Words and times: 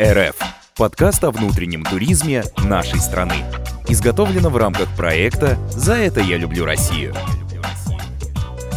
«Рф»– 0.00 0.36
подкаст 0.78 1.22
о 1.22 1.30
внутреннем 1.30 1.84
туризме 1.84 2.42
нашей 2.56 2.98
страны. 2.98 3.34
Изготовлено 3.86 4.48
в 4.48 4.56
рамках 4.56 4.88
проекта 4.96 5.58
«За 5.68 5.92
это 5.92 6.20
я 6.20 6.38
люблю 6.38 6.64
Россию». 6.64 7.14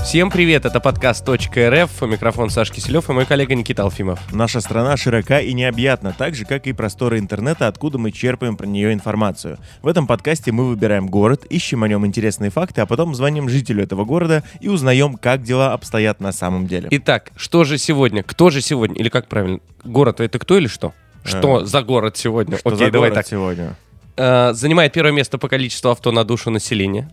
Всем 0.10 0.32
привет, 0.32 0.66
это 0.66 0.80
подкаст 0.80 1.30
.рф, 1.30 2.02
микрофон 2.02 2.50
Саш 2.50 2.72
Киселев 2.72 3.12
и 3.12 3.14
мой 3.14 3.28
коллега 3.28 3.54
Никита 3.54 3.84
Алфимов. 3.84 4.20
Наша 4.34 4.60
страна 4.60 4.98
широка 4.98 5.40
и 5.40 5.54
необъятна, 5.54 6.16
так 6.18 6.34
же, 6.34 6.46
как 6.46 6.66
и 6.66 6.74
просторы 6.74 7.20
интернета, 7.20 7.68
откуда 7.68 8.00
мы 8.00 8.12
черпаем 8.12 8.58
про 8.58 8.66
нее 8.66 8.92
информацию. 8.92 9.60
В 9.84 9.88
этом 9.88 10.08
подкасте 10.08 10.52
мы 10.52 10.66
выбираем 10.66 11.06
город, 11.06 11.46
ищем 11.46 11.84
о 11.84 11.88
нем 11.88 12.08
интересные 12.08 12.50
факты, 12.50 12.82
а 12.82 12.88
потом 12.88 13.14
звоним 13.14 13.50
жителю 13.50 13.84
этого 13.84 14.04
города 14.04 14.44
и 14.60 14.68
узнаем, 14.68 15.14
как 15.14 15.44
дела 15.44 15.74
обстоят 15.74 16.20
на 16.22 16.32
самом 16.32 16.66
деле. 16.66 16.88
Итак, 16.90 17.32
что 17.36 17.64
же 17.64 17.78
сегодня? 17.78 18.24
Кто 18.24 18.50
же 18.50 18.62
сегодня? 18.62 18.96
Или 18.96 19.10
как 19.10 19.28
правильно? 19.28 19.60
Город 19.84 20.22
это 20.22 20.40
кто 20.40 20.58
или 20.58 20.66
что? 20.66 20.92
Что 21.24 21.62
Э, 21.62 21.66
за 21.66 21.84
город 21.84 22.18
сегодня? 22.18 22.58
Что 22.58 22.70
Окей, 22.70 22.86
за 22.88 22.92
давай 22.92 23.12
город 23.12 23.14
так. 23.14 23.28
сегодня? 23.28 23.76
Э, 24.18 24.54
занимает 24.54 24.92
первое 24.92 25.12
место 25.12 25.38
по 25.38 25.48
количеству 25.48 25.92
авто 25.92 26.12
на 26.12 26.24
душу 26.24 26.50
населения. 26.50 27.12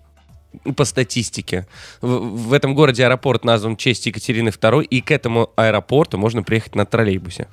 По 0.77 0.85
статистике. 0.85 1.67
В, 2.01 2.49
в 2.49 2.53
этом 2.53 2.75
городе 2.75 3.05
аэропорт 3.05 3.45
назван 3.45 3.77
в 3.77 3.79
честь 3.79 4.07
Екатерины 4.07 4.49
II, 4.49 4.85
и 4.85 5.01
к 5.01 5.11
этому 5.11 5.51
аэропорту 5.57 6.19
можно 6.19 6.43
приехать 6.43 6.75
на 6.75 6.87
троллейбусе. 6.87 7.49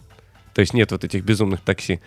То 0.53 0.61
есть 0.61 0.73
нет 0.73 0.91
вот 0.91 1.03
этих 1.03 1.23
безумных 1.23 1.61
такси. 1.61 1.99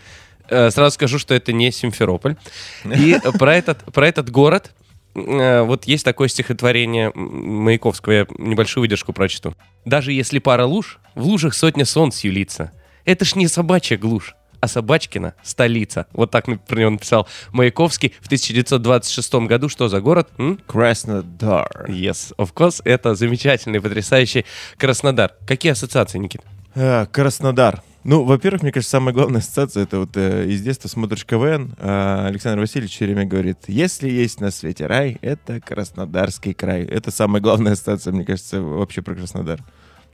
Э, 0.49 0.71
сразу 0.71 0.95
скажу, 0.95 1.19
что 1.19 1.35
это 1.35 1.53
не 1.53 1.71
Симферополь. 1.71 2.37
И 2.85 3.19
про 3.39 3.55
этот, 3.57 3.85
про 3.93 4.09
этот 4.09 4.31
город 4.31 4.73
э, 5.15 5.63
вот 5.63 5.85
есть 5.85 6.05
такое 6.05 6.29
стихотворение 6.29 7.13
Маяковского, 7.15 8.13
я 8.13 8.27
небольшую 8.39 8.83
выдержку 8.83 9.13
прочту. 9.13 9.55
«Даже 9.85 10.13
если 10.13 10.39
пара 10.39 10.65
луж, 10.65 10.99
в 11.15 11.25
лужах 11.25 11.55
сотня 11.55 11.85
солнц 11.85 12.21
юлится. 12.21 12.73
Это 13.05 13.25
ж 13.25 13.37
не 13.37 13.49
собачья 13.49 13.97
глушь, 13.97 14.35
а 14.67 14.69
Собачкина— 14.69 15.35
столица». 15.43 16.07
Вот 16.13 16.31
так 16.31 16.47
про 16.67 16.79
него 16.79 16.91
написал 16.91 17.27
Маяковский 17.53 18.15
в 18.21 18.27
1926 18.27 19.47
году. 19.47 19.69
Что 19.69 19.89
за 19.89 20.01
город? 20.01 20.29
М? 20.39 20.59
Краснодар. 20.67 21.87
Yes, 21.89 22.35
of 22.37 22.53
course, 22.53 22.83
это 22.85 23.15
замечательный, 23.15 23.81
потрясающий 23.81 24.45
Краснодар. 24.77 25.35
Какие 25.47 25.73
ассоциации, 25.73 26.19
Никит? 26.19 26.43
Э, 26.75 27.07
Краснодар. 27.07 27.83
Ну, 28.05 28.23
во-первых, 28.23 28.63
мне 28.63 28.71
кажется, 28.71 28.93
самая 28.93 29.13
главная 29.13 29.41
ассоциация 29.41 29.83
это 29.83 29.99
вот 29.99 30.17
э, 30.17 30.47
из 30.47 30.63
детства 30.63 30.89
смотришь 30.89 31.25
КВН. 31.25 31.75
а 31.79 32.27
Александр 32.29 32.61
Васильевич 32.61 32.95
все 32.95 33.07
время 33.07 33.25
говорит: 33.25 33.59
если 33.67 34.09
есть 34.09 34.41
на 34.41 34.53
свете 34.53 34.87
рай, 34.87 35.19
это 35.23 35.61
Краснодарский 35.61 36.55
край. 36.55 36.85
Это 36.85 37.11
самая 37.11 37.43
главная 37.43 37.73
ассоциация, 37.73 38.13
мне 38.13 38.25
кажется, 38.25 38.63
вообще 38.63 39.03
про 39.03 39.15
Краснодар. 39.17 39.61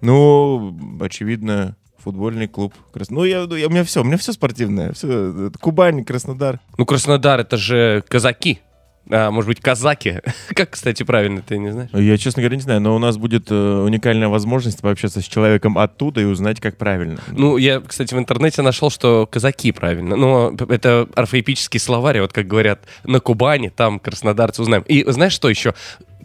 Ну, 0.01 0.75
очевидно, 1.01 1.77
футбольный 2.03 2.49
клуб. 2.49 2.75
Крас- 2.93 3.11
Ну, 3.11 3.25
я, 3.25 3.39
я- 3.51 3.67
у 3.67 3.71
меня 3.71 3.85
все, 3.85 4.01
у 4.01 4.05
меня 4.05 4.17
все 4.17 4.33
спортивное. 4.33 4.93
Все, 4.93 5.51
Кубань, 5.61 6.05
Краснодар. 6.05 6.61
Ну, 6.79 6.85
Краснодар— 6.87 7.41
это 7.41 7.57
же 7.57 8.03
казаки. 8.09 8.61
А, 9.11 9.33
может 9.33 9.49
быть, 9.49 9.61
казаки. 9.61 10.21
Как, 10.55 10.71
кстати, 10.71 11.03
правильно, 11.03 11.43
ты 11.43 11.59
не 11.59 11.73
знаешь? 11.73 11.91
Я, 11.93 12.17
честно 12.19 12.41
говоря, 12.41 12.55
не 12.57 12.63
знаю, 12.63 12.81
но 12.81 12.95
у 12.95 13.01
нас 13.01 13.17
будет 13.17 13.51
э, 13.51 13.55
уникальная 13.55 14.29
возможность 14.29 14.81
пообщаться 14.81 15.21
с 15.21 15.25
человеком 15.25 15.77
оттуда 15.77 16.21
и 16.21 16.25
узнать, 16.25 16.61
как 16.61 16.77
правильно. 16.77 17.19
Ну, 17.33 17.57
я, 17.57 17.81
кстати, 17.81 18.15
в 18.15 18.19
интернете 18.19 18.63
нашел, 18.63 18.91
что 18.91 19.27
казаки 19.27 19.73
правильно. 19.73 20.15
Но 20.15 20.55
это 20.69 21.09
орфоэпический 21.17 21.81
словарь, 21.81 22.21
вот 22.21 22.33
как 22.33 22.47
говорят, 22.47 22.85
на 23.03 23.19
Кубани, 23.19 23.71
там 23.71 23.99
краснодарцы 23.99 24.63
узнаем. 24.63 24.83
И 24.87 25.05
знаешь, 25.11 25.33
что 25.33 25.49
еще? 25.51 25.75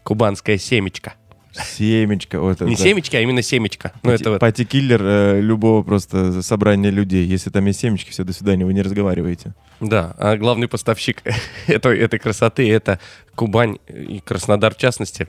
Кубанская 0.03 0.57
семечка. 0.59 1.15
Семечко. 1.63 2.39
Вот 2.39 2.61
Не 2.61 2.73
это. 2.73 2.81
семечка, 2.83 3.17
а 3.17 3.21
именно 3.21 3.41
семечка. 3.41 3.91
Ну, 4.03 4.11
это 4.11 4.31
вот. 4.31 4.39
Party 4.39 4.67
killer 4.67 5.01
э, 5.03 5.41
любого 5.41 5.83
просто 5.83 6.41
собрания 6.41 6.89
людей. 6.89 7.25
Если 7.25 7.49
там 7.49 7.65
есть 7.65 7.79
семечки, 7.79 8.11
все, 8.11 8.23
до 8.23 8.33
свидания, 8.33 8.65
вы 8.65 8.73
не 8.73 8.81
разговариваете. 8.81 9.53
Да, 9.79 10.15
а 10.17 10.37
главный 10.37 10.67
поставщик 10.67 11.21
этой, 11.67 11.99
этой 11.99 12.19
красоты— 12.19 12.69
это 12.71 12.99
Кубань 13.35 13.77
и 13.87 14.19
Краснодар 14.19 14.73
в 14.73 14.77
частности. 14.77 15.27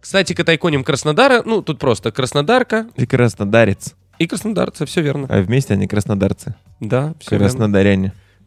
Кстати, 0.00 0.32
катойконим 0.32 0.82
Краснодара, 0.82 1.42
ну, 1.44 1.62
тут 1.62 1.78
просто 1.78 2.10
Краснодарка 2.10 2.86
Ты 2.96 3.06
краснодарец, 3.06 3.94
и 4.18 4.26
краснодарцы, 4.26 4.86
все 4.86 5.02
верно. 5.02 5.26
а 5.28 5.40
вместе 5.42 5.74
они 5.74 5.86
краснодарцы. 5.86 6.54
Да, 6.80 7.14
все 7.20 7.36
верно. 7.36 7.68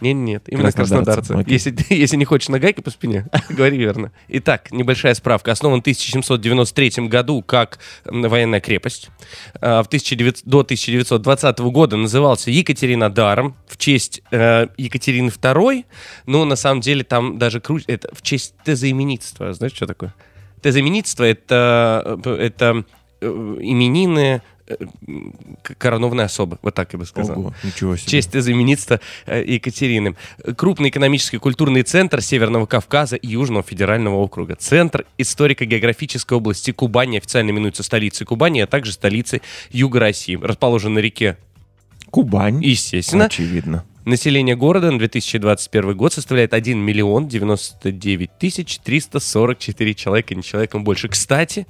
Нет, 0.04 0.16
нет, 0.16 0.44
именно 0.48 0.72
Краснодарцы, 0.72 1.22
краснодарцы. 1.22 1.52
Если, 1.52 1.76
если 1.94 2.18
не 2.18 2.26
хочешь 2.26 2.50
нагайкой 2.50 2.82
по 2.82 2.90
спине, 2.92 3.26
говори 3.50 3.78
верно. 3.78 4.12
Итак, 4.28 4.72
небольшая 4.72 5.14
справка. 5.14 5.52
Основан 5.54 5.80
в 5.80 5.82
1793 5.82 7.08
году 7.08 7.42
как 7.42 7.80
военная 8.04 8.60
крепость. 8.60 9.10
А, 9.62 9.82
В 9.82 9.88
1900 9.88 10.46
до 10.46 10.60
1920 10.60 11.60
года 11.60 11.96
назывался 11.96 12.52
Екатеринодаром 12.52 13.56
в 13.66 13.78
честь 13.78 14.22
э, 14.32 14.68
Екатерины 14.78 15.30
II. 15.30 15.86
Но 16.26 16.44
на 16.44 16.58
самом 16.58 16.82
деле 16.82 17.06
там 17.06 17.38
даже 17.38 17.62
круче. 17.62 17.86
Это 17.88 18.14
в 18.14 18.22
честь 18.22 18.56
тезоименитства. 18.66 19.54
Знаешь, 19.54 19.74
что 19.74 19.88
такое? 19.88 20.14
Тезоименитство— 20.62 21.24
это, 21.26 22.20
э, 22.26 22.36
это 22.36 22.84
э, 23.22 23.26
именины 23.26 24.42
коронованной 25.78 26.26
особы. 26.26 26.58
Вот 26.62 26.74
так 26.74 26.94
я 26.94 27.00
бы 27.00 27.06
сказал. 27.06 27.40
Ого, 27.40 27.54
ничего 27.64 27.96
себе. 27.96 28.10
Честь 28.10 28.40
знаменитства 28.40 29.00
э, 29.26 29.44
Екатерины. 29.46 30.16
Крупный 30.56 30.90
экономический 30.90 31.38
и 31.38 31.40
культурный 31.40 31.84
центр 31.84 32.22
Северного 32.22 32.66
Кавказа 32.66 33.16
и 33.16 33.28
Южного 33.28 33.64
федерального 33.64 34.16
округа. 34.16 34.56
Центр 34.56 35.06
историко-географической 35.18 36.38
области 36.38 36.72
Кубани 36.72 37.18
официально 37.18 37.52
именуется 37.52 37.84
столицей 37.84 38.26
Кубани, 38.26 38.62
а 38.62 38.68
также 38.68 38.94
столицей 38.94 39.42
Юга 39.72 40.00
России. 40.00 40.36
Расположен 40.42 40.94
на 40.94 41.00
реке, 41.00 41.38
Кубань. 42.10 42.64
естественно. 42.64 43.26
Очевидно. 43.26 43.84
Население 44.06 44.58
города 44.58 44.92
на 44.92 45.00
2021 45.00 45.96
год 45.96 46.14
составляет 46.14 46.54
1 46.54 46.78
миллион 46.78 47.30
99 47.30 48.32
тысяч 48.38 48.80
344 48.80 49.94
человека, 49.94 50.36
не 50.36 50.44
человеком 50.44 50.84
больше. 50.84 51.08
Кстати, 51.08 51.66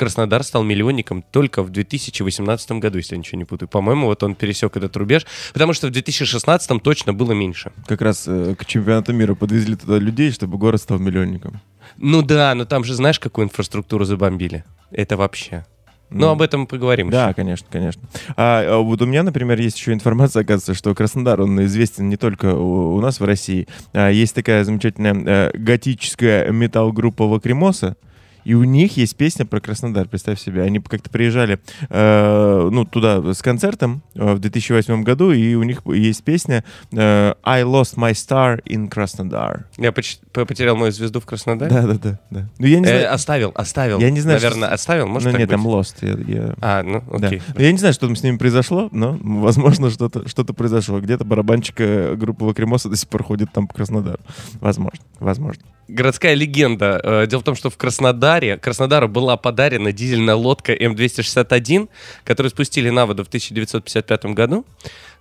Краснодар 0.00 0.42
стал 0.44 0.62
миллионником 0.62 1.22
только 1.30 1.62
в 1.62 1.68
2018 1.68 2.72
году, 2.72 2.96
если 2.96 3.16
я 3.16 3.18
ничего 3.18 3.36
не 3.36 3.44
путаю. 3.44 3.68
По-моему, 3.68 4.06
вот 4.06 4.22
он 4.22 4.34
пересек 4.34 4.74
этот 4.78 4.96
рубеж, 4.96 5.26
потому 5.52 5.74
что 5.74 5.88
в 5.88 5.90
2016 5.90 6.82
точно 6.82 7.12
было 7.12 7.32
меньше. 7.32 7.70
Как 7.86 8.00
раз 8.00 8.24
э, 8.26 8.54
к 8.58 8.64
чемпионату 8.64 9.12
мира 9.12 9.34
подвезли 9.34 9.76
туда 9.76 9.98
людей, 9.98 10.30
чтобы 10.32 10.56
город 10.56 10.80
стал 10.80 10.98
миллионником. 10.98 11.60
Ну 11.98 12.22
да, 12.22 12.54
но 12.54 12.64
там 12.64 12.82
же 12.82 12.94
знаешь, 12.94 13.20
какую 13.20 13.44
инфраструктуру 13.44 14.06
забомбили? 14.06 14.64
Это 14.90 15.18
вообще. 15.18 15.66
Ну, 16.08 16.28
об 16.30 16.40
этом 16.40 16.66
поговорим 16.66 17.10
Да, 17.10 17.26
еще. 17.26 17.34
конечно, 17.34 17.66
конечно. 17.70 18.02
А, 18.36 18.62
а 18.66 18.78
вот 18.78 19.02
у 19.02 19.06
меня, 19.06 19.22
например, 19.22 19.60
есть 19.60 19.78
еще 19.78 19.92
информация, 19.92 20.40
оказывается, 20.40 20.72
что 20.72 20.94
Краснодар, 20.94 21.42
он 21.42 21.62
известен 21.66 22.08
не 22.08 22.16
только 22.16 22.54
у, 22.54 22.96
у 22.96 23.00
нас 23.02 23.20
в 23.20 23.24
России. 23.24 23.68
А, 23.92 24.08
есть 24.08 24.34
такая 24.34 24.64
замечательная 24.64 25.14
э, 25.14 25.50
готическая 25.52 26.50
металл-группа 26.50 27.22
Лакримоса, 27.22 27.96
и 28.44 28.54
у 28.54 28.64
них 28.64 28.96
есть 28.96 29.16
песня 29.16 29.44
про 29.46 29.60
Краснодар, 29.60 30.08
представь 30.08 30.40
себе. 30.40 30.62
Они 30.62 30.78
как-то 30.80 31.10
приезжали 31.10 31.58
э, 31.88 32.68
ну, 32.70 32.84
туда 32.84 33.32
с 33.32 33.42
концертом 33.42 34.02
э, 34.14 34.34
в 34.34 34.38
2008 34.38 35.02
году, 35.02 35.32
и 35.32 35.54
у 35.54 35.62
них 35.62 35.82
есть 35.86 36.22
песня 36.24 36.64
э, 36.92 37.34
«I 37.42 37.62
lost 37.62 37.96
my 37.96 38.12
star 38.12 38.62
in 38.64 38.88
Krasnodar». 38.90 39.64
Я 39.76 39.90
поч- 39.92 40.18
по- 40.32 40.44
потерял 40.44 40.76
мою 40.76 40.92
звезду 40.92 41.20
в 41.20 41.26
Краснодаре. 41.26 41.70
Да-да-да. 41.70 42.18
да. 42.30 42.48
Ну, 42.58 42.66
я 42.66 42.78
не 42.80 42.86
Э, 42.86 42.88
знаю... 42.88 43.14
оставил, 43.14 43.52
оставил. 43.54 43.98
Я 44.00 44.10
не 44.10 44.20
знаю, 44.20 44.38
Наверное, 44.40 44.66
что- 44.68 44.74
оставил, 44.74 45.06
может 45.06 45.26
ну, 45.26 45.32
так 45.32 45.38
нет, 45.40 45.48
быть? 45.48 45.56
там 45.56 45.66
lost. 45.66 45.94
Я- 46.02 46.34
я- 46.42 46.54
А, 46.60 46.82
ну, 46.82 47.02
Да. 47.18 47.26
окей. 47.28 47.42
Ну, 47.54 47.60
Я 47.62 47.72
не 47.72 47.78
знаю, 47.78 47.94
что 47.94 48.06
там 48.06 48.16
с 48.16 48.22
ними 48.22 48.36
произошло, 48.36 48.88
но, 48.92 49.18
возможно, 49.22 49.90
что-то 49.90 50.28
что 50.28 50.44
произошло. 50.50 51.00
Где-то 51.00 51.24
барабанчик 51.24 51.76
э, 51.80 52.14
группы 52.16 52.44
Лакримоса 52.44 52.88
до 52.88 52.96
сих 52.96 53.08
пор 53.08 53.22
ходит 53.22 53.52
там 53.52 53.66
по 53.68 53.74
Краснодару. 53.74 54.18
Возможно, 54.60 55.00
возможно. 55.18 55.62
Городская 55.94 56.34
легенда. 56.34 57.00
Э, 57.02 57.26
Дело 57.26 57.40
в 57.40 57.44
том, 57.44 57.54
что 57.56 57.70
в 57.70 57.76
Краснодаре, 57.76 58.56
Краснодару 58.56 59.08
была 59.08 59.36
подарена 59.36 59.92
дизельная 59.92 60.34
лодка 60.34 60.72
М261, 60.74 61.88
которую 62.24 62.50
спустили 62.50 62.90
на 62.90 63.06
воду 63.06 63.24
в 63.24 63.28
1955 63.28 64.24
году. 64.26 64.64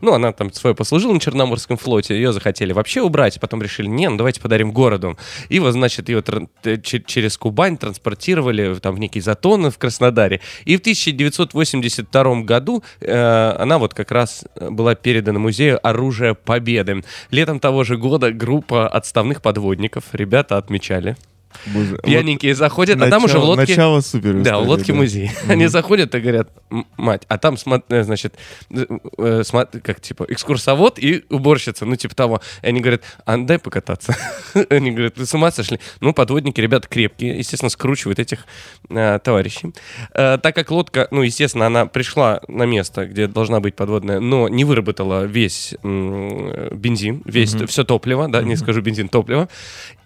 Ну, 0.01 0.13
она 0.13 0.31
там 0.31 0.53
свое 0.53 0.73
послужила 0.75 1.11
на 1.13 1.19
Черноморском 1.19 1.75
флоте, 1.75 2.15
ее 2.15 2.31
захотели 2.31 2.71
вообще 2.71 3.01
убрать, 3.01 3.37
потом 3.41 3.61
решили, 3.61 3.87
не, 3.87 4.07
ну 4.09 4.15
давайте 4.15 4.39
подарим 4.39 4.71
городу. 4.71 5.17
И 5.49 5.59
вот, 5.59 5.73
значит, 5.73 6.07
ее 6.07 6.23
э, 6.63 6.77
че- 6.81 7.01
через 7.05 7.37
Кубань 7.37 7.77
транспортировали 7.77 8.75
там 8.75 8.95
в 8.95 8.99
некий 8.99 9.19
затон 9.19 9.69
в 9.69 9.77
Краснодаре. 9.77 10.39
И 10.63 10.77
в 10.77 10.79
1982 10.79 12.41
году 12.43 12.83
э, 13.01 13.55
она 13.59 13.77
вот 13.77 13.93
как 13.93 14.11
раз 14.11 14.45
была 14.57 14.95
передана 14.95 15.39
музею 15.39 15.85
оружия 15.85 16.33
Победы. 16.33 17.03
Летом 17.31 17.59
того 17.59 17.83
же 17.83 17.97
года 17.97 18.31
группа 18.31 18.87
отставных 18.87 19.41
подводников, 19.41 20.05
ребята 20.13 20.57
отмечали, 20.59 21.15
Боже, 21.73 21.91
вот 21.93 22.03
Пьяненькие 22.03 22.53
заходят, 22.53 23.01
а 23.01 23.09
там 23.09 23.23
уже 23.23 23.33
в 23.33 23.41
начало- 23.41 23.45
лодке... 23.47 23.71
Начало 23.73 24.01
супер 24.01 24.33
Да, 24.43 24.59
в 24.59 24.67
лодке 24.67 24.93
да. 24.93 24.99
музей. 24.99 25.31
Мгм. 25.43 25.51
Они 25.51 25.65
заходят 25.67 26.13
и 26.13 26.19
говорят, 26.19 26.49
«М, 26.69 26.85
мать, 26.95 27.23
а 27.27 27.39
там, 27.39 27.55
э, 27.89 28.03
значит, 28.03 28.35
э, 28.69 28.85
э, 29.17 29.43
как 29.83 29.99
типа, 29.99 30.25
экскурсовод 30.29 30.99
и 30.99 31.25
уборщица, 31.29 31.85
ну 31.85 31.95
типа 31.95 32.13
того. 32.15 32.41
И 32.61 32.67
они 32.67 32.81
говорят, 32.81 33.01
а 33.25 33.35
дай 33.37 33.57
покататься. 33.57 34.15
Они 34.69 34.91
говорят, 34.91 35.17
вы 35.17 35.25
с 35.25 35.33
ума 35.33 35.51
сошли? 35.51 35.79
Ну, 36.01 36.13
подводники, 36.13 36.61
ребята 36.61 36.87
крепкие, 36.87 37.39
естественно, 37.39 37.69
скручивают 37.71 38.19
этих 38.19 38.45
э, 38.89 39.17
товарищей. 39.23 39.73
Э, 40.13 40.37
так 40.37 40.53
как 40.53 40.69
лодка, 40.69 41.07
ну, 41.09 41.23
естественно, 41.23 41.65
она 41.65 41.87
пришла 41.87 42.41
на 42.47 42.63
место, 42.67 43.07
где 43.07 43.25
должна 43.27 43.59
быть 43.59 43.75
подводная, 43.75 44.19
но 44.19 44.47
не 44.49 44.65
выработала 44.65 45.23
весь 45.25 45.73
бензин, 45.81 47.23
весь, 47.25 47.55
Мгм. 47.55 47.65
все 47.67 47.83
топливо, 47.83 48.27
да, 48.27 48.43
не 48.43 48.55
скажу 48.55 48.81
бензин, 48.81 49.09
топливо. 49.09 49.49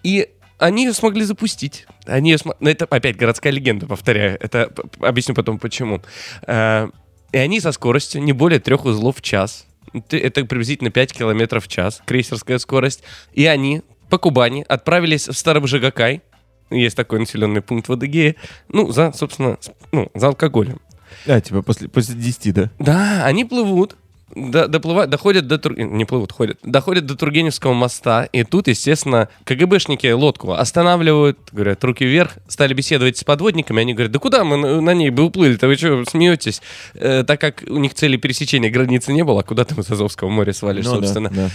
И 0.02 0.30
они 0.58 0.84
ее 0.84 0.92
смогли 0.92 1.24
запустить. 1.24 1.86
Они 2.06 2.30
ее 2.30 2.36
смо- 2.36 2.56
ну, 2.60 2.68
это 2.70 2.84
опять 2.84 3.16
городская 3.16 3.52
легенда, 3.52 3.86
повторяю. 3.86 4.36
Это 4.40 4.72
объясню 5.00 5.34
потом 5.34 5.58
почему. 5.58 6.00
Э, 6.46 6.88
И 7.32 7.36
они 7.38 7.60
со 7.60 7.72
скоростью 7.72 8.22
не 8.22 8.32
более 8.32 8.60
трех 8.60 8.84
узлов 8.84 9.16
в 9.18 9.22
час. 9.22 9.66
Это 10.10 10.44
приблизительно 10.44 10.90
5 10.90 11.12
километров 11.12 11.64
в 11.64 11.68
час, 11.68 12.02
крейсерская 12.06 12.58
скорость. 12.58 13.02
И 13.32 13.46
они 13.46 13.82
по 14.10 14.18
Кубани 14.18 14.64
отправились 14.68 15.28
в 15.28 15.32
Старобжигакай. 15.34 16.22
Есть 16.70 16.96
такой 16.96 17.18
населенный 17.20 17.60
пункт 17.60 17.88
в 17.88 17.92
Адыгее. 17.92 18.36
Ну, 18.68 18.90
за, 18.92 19.12
собственно, 19.12 19.58
ну, 19.92 20.10
за 20.14 20.28
алкоголем. 20.28 20.80
А, 21.26 21.40
типа 21.40 21.62
после, 21.62 21.88
после 21.88 22.14
10, 22.14 22.54
да? 22.54 22.70
Да, 22.78 23.24
они 23.24 23.44
плывут, 23.44 23.96
до- 24.34 24.68
доплывают, 24.68 25.10
доходят 25.10 25.46
до 25.46 25.58
Тур- 25.58 25.78
не 25.78 26.04
плывут, 26.04 26.32
ходят, 26.32 26.58
доходят 26.62 27.06
до 27.06 27.16
Тургеневского 27.16 27.72
моста, 27.72 28.24
и 28.24 28.44
тут, 28.44 28.68
естественно, 28.68 29.28
КГБшники 29.44 30.08
лодку 30.12 30.52
останавливают, 30.52 31.38
говорят, 31.52 31.82
руки 31.84 32.04
вверх, 32.04 32.38
стали 32.48 32.74
беседовать 32.74 33.16
с 33.18 33.24
подводниками, 33.24 33.80
они 33.82 33.94
говорят, 33.94 34.12
да 34.12 34.18
куда 34.18 34.44
мы 34.44 34.80
на, 34.80 34.90
ней 34.94 35.10
бы 35.10 35.22
уплыли-то, 35.24 35.66
вы 35.66 35.76
что, 35.76 36.04
смеетесь? 36.04 36.62
Э, 36.94 37.24
так 37.26 37.40
как 37.40 37.62
у 37.66 37.78
них 37.78 37.94
цели 37.94 38.16
пересечения 38.16 38.70
границы 38.70 39.12
не 39.12 39.24
было, 39.24 39.40
а 39.40 39.42
куда 39.42 39.64
ты 39.64 39.80
из 39.80 39.90
Азовского 39.90 40.28
моря 40.28 40.52
свалишь, 40.52 40.84
Ну 40.84 40.92
да, 40.92 40.96
собственно. 41.06 41.30
да. 41.30 41.50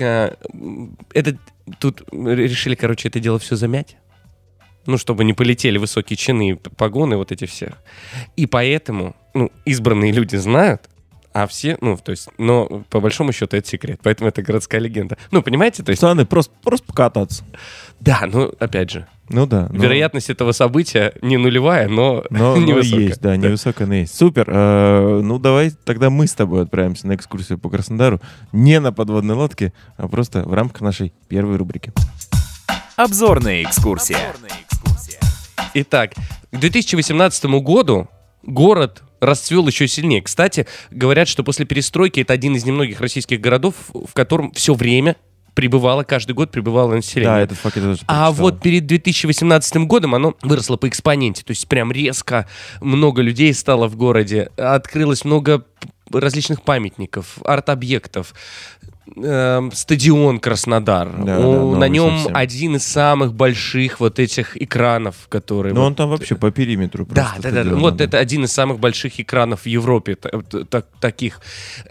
А, 0.00 0.36
м, 0.52 0.96
это 1.14 1.36
тут 1.78 2.02
решили, 2.12 2.74
короче, 2.74 3.08
это 3.08 3.20
дело 3.20 3.38
все 3.38 3.56
замять. 3.56 3.96
Ну, 4.86 4.98
чтобы 4.98 5.24
не 5.24 5.32
полетели 5.32 5.78
высокие 5.78 6.16
чины, 6.16 6.56
погоны, 6.76 7.16
вот 7.16 7.32
эти 7.32 7.44
все. 7.46 7.72
И 8.36 8.46
поэтому, 8.46 9.16
ну, 9.34 9.50
избранные 9.64 10.12
люди 10.12 10.36
знают, 10.36 10.82
а 11.42 11.46
все, 11.46 11.76
ну, 11.82 11.98
то 11.98 12.12
есть, 12.12 12.28
но 12.38 12.66
по 12.88 12.98
большому 13.00 13.30
счету 13.32 13.58
это 13.58 13.68
секрет, 13.68 14.00
поэтому 14.02 14.28
это 14.30 14.40
городская 14.40 14.80
легенда. 14.80 15.18
Ну, 15.30 15.42
понимаете, 15.42 15.82
то 15.82 15.90
есть, 15.90 16.00
Пацаны, 16.00 16.24
просто, 16.24 16.54
просто 16.62 16.86
покататься. 16.86 17.44
да, 18.00 18.22
ну, 18.26 18.52
опять 18.58 18.90
же, 18.90 19.06
Ну 19.28 19.44
да. 19.46 19.68
но- 19.70 19.82
вероятность 19.82 20.30
этого 20.30 20.52
события 20.52 21.12
не 21.20 21.36
нулевая, 21.36 21.88
но, 21.88 22.24
Но, 22.30 22.56
но 22.56 22.62
невысокая. 22.62 23.00
есть, 23.08 23.20
да, 23.20 23.36
невысокая, 23.36 23.86
но 23.86 23.94
есть. 23.96 24.16
Супер. 24.16 24.46
Э, 24.48 25.20
ну, 25.22 25.38
давай 25.38 25.72
тогда 25.84 26.08
мы 26.08 26.26
с 26.26 26.32
тобой 26.32 26.62
отправимся 26.62 27.06
на 27.06 27.14
экскурсию 27.14 27.58
по 27.58 27.68
Краснодару. 27.68 28.18
Не 28.52 28.80
на 28.80 28.92
подводной 28.92 29.34
лодке, 29.34 29.74
а 29.98 30.08
просто 30.08 30.42
в 30.42 30.54
рамках 30.54 30.80
нашей 30.80 31.12
первой 31.28 31.56
рубрики. 31.56 31.92
Обзорная 32.96 33.62
экскурсия. 33.62 34.34
Итак, 35.74 36.12
к 36.50 36.56
2018 36.58 37.44
году 37.60 38.08
город 38.42 39.02
расцвел 39.26 39.66
еще 39.66 39.86
сильнее. 39.88 40.22
Кстати, 40.22 40.66
говорят, 40.90 41.28
что 41.28 41.44
после 41.44 41.66
перестройки 41.66 42.20
это 42.20 42.32
один 42.32 42.56
из 42.56 42.64
немногих 42.64 43.00
российских 43.00 43.40
городов, 43.40 43.74
в 43.92 44.12
котором 44.14 44.52
все 44.52 44.74
время 44.74 45.16
прибывало, 45.56 46.04
каждый 46.04 46.32
год 46.32 46.50
прибывало 46.50 46.94
население. 46.94 47.34
Да, 47.34 47.40
этот 47.40 47.58
факт 47.58 47.76
я 47.76 47.82
тоже 47.82 48.02
А 48.06 48.30
вот 48.30 48.60
перед 48.60 48.86
2018 48.86 49.76
годом 49.86 50.14
оно 50.14 50.34
выросло 50.42 50.76
по 50.76 50.86
экспоненте. 50.86 51.42
То 51.44 51.52
есть 51.52 51.66
прям 51.66 51.90
резко 51.90 52.46
много 52.80 53.22
людей 53.22 53.52
стало 53.54 53.88
в 53.88 53.96
городе. 53.96 54.50
Открылось 54.56 55.24
много 55.24 55.64
различных 56.12 56.62
памятников, 56.62 57.38
арт-объектов. 57.44 58.34
Эм, 59.14 59.70
стадион 59.72 60.40
Краснодар. 60.40 61.08
Да, 61.24 61.38
О, 61.38 61.72
да, 61.72 61.78
на 61.78 61.88
нем 61.88 62.10
совсем. 62.18 62.36
один 62.36 62.76
из 62.76 62.84
самых 62.84 63.32
больших 63.34 64.00
вот 64.00 64.18
этих 64.18 64.60
экранов, 64.60 65.14
которые... 65.28 65.72
Но 65.74 65.80
вот- 65.82 65.86
он 65.86 65.94
там 65.94 66.10
вообще 66.10 66.34
по 66.34 66.50
периметру 66.50 67.06
да, 67.08 67.34
да, 67.38 67.50
да, 67.52 67.62
да. 67.64 67.76
Вот 67.76 68.00
это 68.00 68.18
один 68.18 68.44
из 68.44 68.52
самых 68.52 68.80
больших 68.80 69.20
экранов 69.20 69.62
в 69.62 69.66
Европе 69.66 70.16
т- 70.16 70.64
так- 70.64 70.86
таких. 71.00 71.40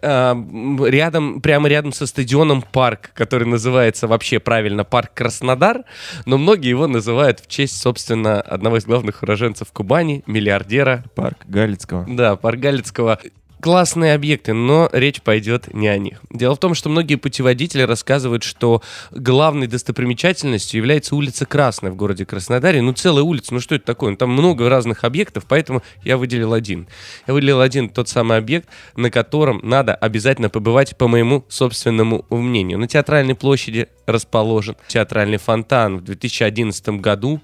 М, 0.01 0.83
Рядом, 0.85 1.41
прямо 1.41 1.69
рядом 1.69 1.93
со 1.93 2.05
стадионом 2.05 2.61
парк, 2.61 3.11
который 3.13 3.47
называется 3.47 4.07
вообще 4.07 4.39
правильно 4.39 4.83
парк 4.83 5.11
Краснодар, 5.13 5.83
но 6.25 6.37
многие 6.37 6.69
его 6.69 6.87
называют 6.87 7.39
в 7.39 7.47
честь, 7.47 7.79
собственно, 7.81 8.41
одного 8.41 8.77
из 8.77 8.85
главных 8.85 9.23
уроженцев 9.23 9.71
Кубани, 9.71 10.21
миллиардера. 10.27 11.03
Парк 11.15 11.37
Галицкого. 11.47 12.05
Да, 12.09 12.35
парк 12.35 12.59
Галицкого. 12.59 13.19
Классные 13.65 14.13
объекты, 14.13 14.53
но 14.53 14.87
речь 14.93 15.23
пойдет 15.23 15.73
не 15.73 15.87
о 15.87 15.97
них. 15.97 16.21
Дело 16.29 16.53
в 16.53 16.59
том, 16.59 16.75
что 16.75 16.87
многие 16.87 17.15
путеводители 17.15 17.81
рассказывают, 17.81 18.43
что 18.43 18.83
главной 19.09 19.65
достопримечательностью 19.65 20.77
является 20.77 21.15
улица 21.15 21.47
Красная 21.47 21.89
в 21.89 21.95
городе 21.95 22.27
Краснодаре. 22.27 22.83
Ну, 22.83 22.93
целая 22.93 23.23
улица, 23.23 23.55
ну 23.55 23.59
что 23.59 23.73
это 23.73 23.83
такое? 23.83 24.11
Ну, 24.11 24.17
там 24.17 24.29
много 24.29 24.69
разных 24.69 25.03
объектов, 25.03 25.45
поэтому 25.47 25.81
я 26.03 26.17
выделил 26.17 26.53
один. 26.53 26.87
Я 27.25 27.33
выделил 27.33 27.59
один 27.59 27.89
тот 27.89 28.07
самый 28.07 28.37
объект, 28.37 28.69
на 28.95 29.09
котором 29.09 29.59
надо 29.63 29.95
обязательно 29.95 30.51
побывать, 30.51 30.95
по 30.95 31.07
моему 31.07 31.43
собственному 31.49 32.23
мнению. 32.29 32.77
На 32.77 32.87
Театральной 32.87 33.33
площади 33.33 33.87
расположен 34.05 34.75
театральный 34.87 35.37
фонтан. 35.37 35.97
В 35.97 36.03
2011 36.03 36.89
году 37.01 37.41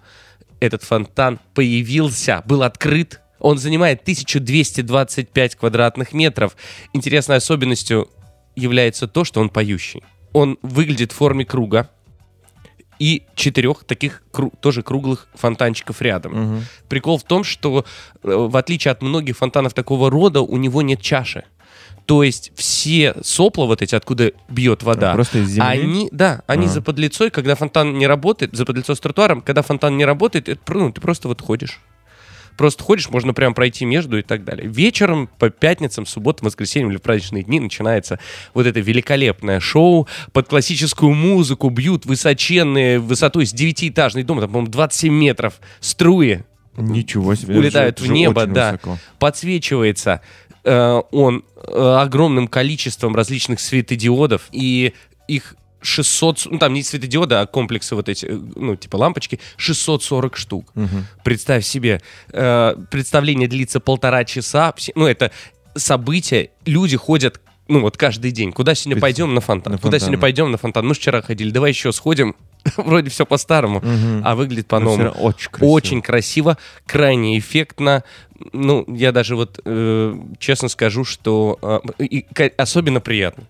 этот 0.59 0.83
фонтан 0.83 1.39
появился, 1.55 2.43
был 2.45 2.61
открыт. 2.61 3.21
Он 3.41 3.57
занимает 3.57 4.01
1225 4.03 5.55
квадратных 5.55 6.13
метров. 6.13 6.55
Интересной 6.93 7.37
особенностью 7.37 8.09
является 8.55 9.07
то, 9.07 9.23
что 9.23 9.41
он 9.41 9.49
поющий. 9.49 10.03
Он 10.33 10.57
выглядит 10.61 11.11
в 11.11 11.15
форме 11.15 11.43
круга 11.45 11.89
и 12.99 13.23
четырех 13.35 13.83
таких 13.83 14.21
кру- 14.31 14.53
тоже 14.61 14.83
круглых 14.83 15.27
фонтанчиков 15.33 16.01
рядом. 16.01 16.33
Мгм. 16.33 16.65
Прикол 16.87 17.17
в 17.17 17.23
том, 17.23 17.43
что 17.43 17.83
э, 18.23 18.31
в 18.31 18.55
отличие 18.55 18.91
от 18.91 19.01
многих 19.01 19.37
фонтанов 19.37 19.73
такого 19.73 20.09
рода, 20.11 20.41
у 20.41 20.57
него 20.57 20.81
нет 20.83 21.01
чаши. 21.01 21.43
То 22.05 22.23
есть 22.23 22.51
все 22.55 23.15
сопла 23.23 23.65
вот 23.65 23.81
эти, 23.81 23.95
откуда 23.95 24.33
бьет 24.49 24.83
вода, 24.83 25.13
Просто 25.13 25.39
из 25.39 25.49
земли? 25.49 25.67
они, 25.67 26.09
да, 26.11 26.41
они 26.47 26.65
А. 26.65 26.69
за 26.69 26.81
подлицой, 26.81 27.29
когда 27.31 27.55
фонтан 27.55 27.97
не 27.97 28.05
работает, 28.07 28.55
за 28.55 28.65
подлицо 28.65 28.95
с 28.95 28.99
тротуаром, 28.99 29.41
когда 29.41 29.61
фонтан 29.61 29.97
не 29.97 30.05
работает, 30.05 30.49
это, 30.49 30.73
ну, 30.73 30.91
ты 30.91 30.99
просто 31.01 31.27
вот 31.27 31.41
ходишь. 31.41 31.79
Просто 32.57 32.83
ходишь, 32.83 33.09
можно 33.09 33.33
прям 33.33 33.53
пройти 33.53 33.85
между 33.85 34.17
и 34.17 34.21
так 34.21 34.43
далее. 34.43 34.67
Вечером, 34.67 35.29
по 35.39 35.49
пятницам, 35.49 36.05
субботам, 36.05 36.47
воскресеньям 36.47 36.91
или 36.91 36.97
в 36.97 37.01
праздничные 37.01 37.43
дни 37.43 37.59
начинается 37.59 38.19
вот 38.53 38.65
это 38.65 38.79
великолепное 38.79 39.59
шоу. 39.59 40.07
Под 40.31 40.47
классическую 40.47 41.13
музыку 41.13 41.69
бьют 41.69 42.05
высоченные, 42.05 42.99
высотой 42.99 43.45
с 43.45 43.53
девятиэтажный 43.53 44.23
дом, 44.23 44.39
там, 44.39 44.49
по-моему, 44.49 44.71
27 44.71 45.13
метров, 45.13 45.59
струи 45.79 46.43
Ничего 46.77 47.35
себе. 47.35 47.57
улетают 47.57 47.99
это 47.99 48.07
в 48.07 48.11
небо, 48.11 48.45
да, 48.45 48.73
высоко. 48.73 48.97
подсвечивается 49.19 50.21
э, 50.63 51.01
он 51.11 51.43
э, 51.55 51.95
огромным 51.99 52.47
количеством 52.47 53.15
различных 53.15 53.59
светодиодов, 53.59 54.43
и 54.51 54.93
их 55.27 55.55
600, 55.81 56.39
с- 56.39 56.45
ну 56.47 56.57
там 56.59 56.73
не 56.73 56.83
светодиоды, 56.83 57.35
а 57.35 57.45
комплексы 57.45 57.95
вот 57.95 58.09
эти, 58.09 58.25
э, 58.25 58.39
ну 58.55 58.75
типа 58.75 58.97
лампочки, 58.97 59.39
640 59.57 60.35
штук. 60.37 60.71
Мгм. 60.75 61.05
Представь 61.23 61.65
себе, 61.65 62.01
э, 62.31 62.75
представление 62.91 63.47
длится 63.47 63.79
полтора 63.79 64.23
часа, 64.25 64.73
ну 64.95 65.07
это 65.07 65.31
событие, 65.75 66.49
люди 66.65 66.97
ходят 66.97 67.39
ну 67.67 67.79
вот 67.79 67.95
каждый 67.95 68.31
день. 68.31 68.51
Куда 68.51 68.75
сегодня 68.75 68.99
пойдем 68.99 69.33
на 69.33 69.39
фонтан? 69.39 69.71
на 69.73 69.77
Куда 69.77 69.91
фонтан. 69.91 69.99
сегодня 70.01 70.17
пойдем 70.19 70.51
на 70.51 70.57
фонтан? 70.57 70.85
Мы 70.85 70.93
вчера 70.93 71.21
ходили, 71.21 71.51
давай 71.51 71.71
еще 71.71 71.93
сходим. 71.93 72.35
Вроде 72.77 73.09
все 73.09 73.25
по-старому, 73.25 73.79
Мгм. 73.79 74.21
а 74.25 74.35
выглядит 74.35 74.65
Но 74.69 74.77
по-новому. 74.77 75.09
Очень 75.11 75.49
красиво. 75.51 75.71
Очень 75.71 76.01
красиво, 76.01 76.57
крайне 76.85 77.39
эффектно. 77.39 78.03
Ну, 78.51 78.83
я 78.93 79.11
даже 79.13 79.35
вот 79.37 79.61
э, 79.63 80.15
честно 80.37 80.67
скажу, 80.67 81.05
что 81.05 81.59
э, 81.97 82.03
и 82.03 82.25
особенно 82.57 82.99
приятно. 82.99 83.45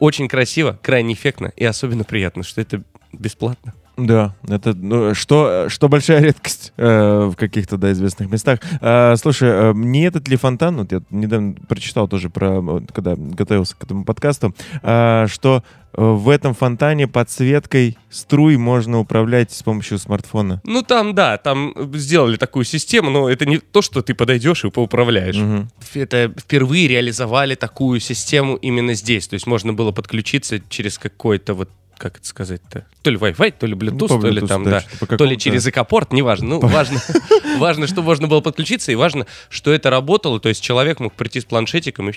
Очень 0.00 0.28
красиво, 0.28 0.78
крайне 0.82 1.12
эффектно 1.12 1.52
и 1.56 1.64
особенно 1.64 2.04
приятно, 2.04 2.42
что 2.42 2.62
это 2.62 2.82
бесплатно. 3.12 3.74
Да, 4.06 4.34
это 4.48 4.74
ну, 4.74 5.14
что, 5.14 5.68
что 5.68 5.88
большая 5.88 6.22
редкость 6.22 6.72
э, 6.76 7.30
в 7.30 7.36
каких-то 7.36 7.76
да, 7.76 7.92
известных 7.92 8.30
местах. 8.30 8.60
А, 8.80 9.14
слушай, 9.16 9.48
э, 9.50 9.72
не 9.74 10.02
этот 10.02 10.26
ли 10.28 10.36
фонтан, 10.36 10.78
вот 10.78 10.92
я 10.92 11.02
недавно 11.10 11.54
прочитал 11.68 12.08
тоже 12.08 12.30
про, 12.30 12.60
вот, 12.60 12.90
когда 12.92 13.14
готовился 13.16 13.76
к 13.76 13.84
этому 13.84 14.04
подкасту, 14.04 14.54
а, 14.82 15.26
что 15.28 15.62
э, 15.92 16.02
в 16.02 16.30
этом 16.30 16.54
фонтане 16.54 17.08
подсветкой 17.08 17.98
струй 18.08 18.56
можно 18.56 19.00
управлять 19.00 19.52
с 19.52 19.62
помощью 19.62 19.98
смартфона. 19.98 20.62
Ну, 20.64 20.82
там, 20.82 21.14
да, 21.14 21.36
там 21.36 21.74
сделали 21.94 22.36
такую 22.36 22.64
систему, 22.64 23.10
но 23.10 23.28
это 23.28 23.44
не 23.44 23.58
то, 23.58 23.82
что 23.82 24.02
ты 24.02 24.14
подойдешь 24.14 24.64
и 24.64 24.70
поуправляешь. 24.70 25.36
Мгм. 25.36 25.68
Это 25.94 26.32
впервые 26.38 26.88
реализовали 26.88 27.54
такую 27.54 28.00
систему 28.00 28.56
именно 28.56 28.94
здесь. 28.94 29.28
То 29.28 29.34
есть 29.34 29.46
можно 29.46 29.74
было 29.74 29.92
подключиться 29.92 30.60
через 30.70 30.98
какой-то 30.98 31.52
вот 31.54 31.68
как 32.00 32.16
это 32.16 32.26
сказать-то, 32.26 32.86
то 33.02 33.10
ли 33.10 33.18
Wi-Fi, 33.18 33.54
то 33.58 33.66
ли 33.66 33.74
Bluetooth, 33.74 34.06
Ну, 34.08 34.08
по 34.08 34.20
то 34.20 34.28
ли 34.28 34.40
Bluetooth, 34.40 34.48
там, 34.48 34.64
да, 34.64 34.82
да, 35.00 35.16
то 35.18 35.24
ли 35.26 35.36
через 35.36 35.66
экопорт, 35.66 36.14
неважно. 36.14 36.48
Ну, 36.48 36.60
важно, 36.60 36.98
важно, 37.58 37.86
что 37.86 38.00
можно 38.00 38.26
было 38.26 38.40
подключиться, 38.40 38.90
и 38.90 38.94
важно, 38.94 39.26
что 39.50 39.70
это 39.70 39.90
работало, 39.90 40.40
то 40.40 40.48
есть 40.48 40.62
человек 40.62 40.98
мог 40.98 41.12
прийти 41.12 41.40
с 41.42 41.44
планшетиком 41.44 42.08
и 42.08 42.14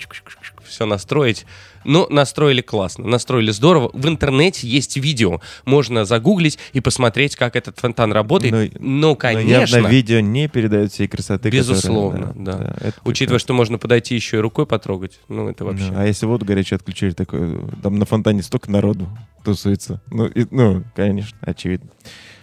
все 0.65 0.85
настроить. 0.85 1.45
Ну, 1.85 2.07
настроили 2.09 2.61
классно, 2.61 3.07
настроили 3.07 3.51
здорово. 3.51 3.89
В 3.93 4.07
интернете 4.07 4.67
есть 4.67 4.97
видео, 4.97 5.41
можно 5.65 6.05
загуглить 6.05 6.57
и 6.73 6.79
посмотреть, 6.79 7.35
как 7.35 7.55
этот 7.55 7.79
фонтан 7.79 8.11
работает. 8.13 8.53
Но- 8.53 8.79
Но, 8.83 9.07
Но 9.09 9.15
конечно, 9.15 9.49
явно 9.77 9.87
видео 9.87 10.19
не 10.19 10.47
передает 10.47 10.91
всей 10.91 11.07
красоты. 11.07 11.49
которая- 11.49 11.59
Безусловно, 11.61 12.33
да. 12.35 12.75
это 12.81 12.93
учитывая, 13.05 13.39
что 13.39 13.53
можно 13.53 13.77
подойти 13.77 14.15
еще 14.15 14.37
и 14.37 14.39
рукой 14.39 14.65
потрогать, 14.65 15.19
ну, 15.29 15.49
это 15.49 15.65
вообще... 15.65 15.89
Да, 15.91 16.01
А 16.01 16.05
если 16.05 16.25
воду 16.25 16.45
горячую 16.45 16.77
отключили, 16.77 17.11
такое, 17.11 17.59
там 17.81 17.99
на 17.99 18.05
фонтане 18.05 18.41
столько 18.43 18.71
народу 18.71 19.07
тусуется. 19.43 20.01
Ну, 20.11 20.25
и- 20.27 20.45
ну, 20.51 20.83
конечно, 20.95 21.37
очевидно. 21.41 21.89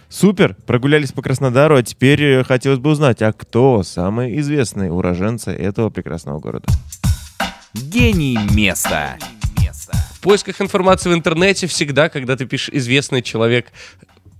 Супер, 0.09 0.57
прогулялись 0.65 1.13
по 1.13 1.21
Краснодару, 1.21 1.77
а 1.77 1.83
теперь 1.83 2.21
э, 2.21 2.43
хотелось 2.43 2.79
бы 2.79 2.89
узнать, 2.89 3.21
а 3.21 3.31
кто 3.31 3.81
самые 3.81 4.37
известные 4.41 4.91
уроженцы 4.91 5.51
этого 5.51 5.89
прекрасного 5.89 6.39
города? 6.39 6.67
Гений 7.73 8.37
места. 8.53 9.17
В 10.13 10.19
поисках 10.19 10.61
информации 10.61 11.09
в 11.09 11.13
интернете 11.13 11.67
всегда, 11.67 12.09
когда 12.09 12.35
ты 12.35 12.45
пишешь 12.45 12.69
«известный 12.73 13.21
человек», 13.21 13.71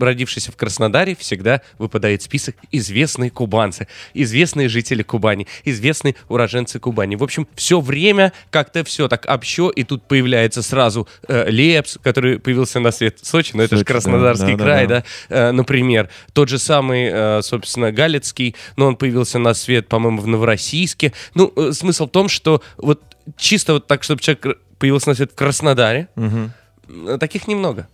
родившийся 0.05 0.51
в 0.51 0.55
Краснодаре, 0.55 1.15
всегда 1.15 1.61
выпадает 1.77 2.21
список 2.21 2.55
«известные 2.71 3.29
кубанцы», 3.29 3.87
«известные 4.13 4.69
жители 4.69 5.03
Кубани», 5.03 5.47
«известные 5.65 6.15
уроженцы 6.29 6.79
Кубани». 6.79 7.15
В 7.15 7.23
общем, 7.23 7.47
все 7.55 7.79
время 7.79 8.33
как-то 8.49 8.83
все 8.83 9.07
так 9.07 9.25
общо, 9.27 9.69
и 9.69 9.83
тут 9.83 10.03
появляется 10.03 10.61
сразу 10.61 11.07
э, 11.27 11.49
Лепс, 11.49 11.97
который 12.01 12.39
появился 12.39 12.79
на 12.79 12.91
свет 12.91 13.19
в 13.19 13.27
Сочи, 13.27 13.55
но 13.55 13.63
это 13.63 13.75
же 13.75 13.79
Сочи, 13.81 13.87
да, 13.87 13.93
Краснодарский 13.93 14.55
да, 14.55 14.57
да, 14.57 14.63
край, 14.63 14.87
да. 14.87 15.03
да, 15.29 15.49
э, 15.49 15.51
например. 15.51 16.09
Тот 16.33 16.49
же 16.49 16.59
самый, 16.59 17.09
э, 17.11 17.41
собственно, 17.41 17.91
Галицкий, 17.91 18.55
но 18.75 18.87
он 18.87 18.95
появился 18.95 19.39
на 19.39 19.53
свет, 19.53 19.87
по-моему, 19.87 20.21
в 20.21 20.27
Новороссийске. 20.27 21.13
Ну, 21.33 21.51
э, 21.55 21.71
смысл 21.73 22.07
в 22.07 22.11
том, 22.11 22.29
что 22.29 22.61
вот 22.77 23.01
чисто 23.37 23.73
вот 23.73 23.87
так, 23.87 24.03
чтобы 24.03 24.21
человек 24.21 24.57
появился 24.79 25.09
на 25.09 25.15
свет 25.15 25.31
в 25.31 25.35
Краснодаре, 25.35 26.07
э, 26.15 27.17
таких 27.19 27.47
немного. 27.47 27.87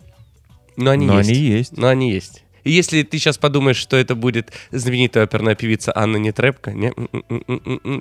Но 0.77 0.91
они 0.91 1.05
Но 1.05 1.17
есть. 1.17 1.29
они 1.29 1.39
есть. 1.39 1.77
Но 1.77 1.87
они 1.87 2.11
есть. 2.11 2.43
И 2.63 2.71
если 2.71 3.03
ты 3.03 3.17
сейчас 3.17 3.37
подумаешь, 3.37 3.77
что 3.77 3.95
это 3.95 4.13
будет 4.13 4.51
знаменитая 4.71 5.23
оперная 5.23 5.55
певица 5.55 5.93
Анна 5.95 6.17
Нетребко, 6.17 6.71
не, 6.71 6.91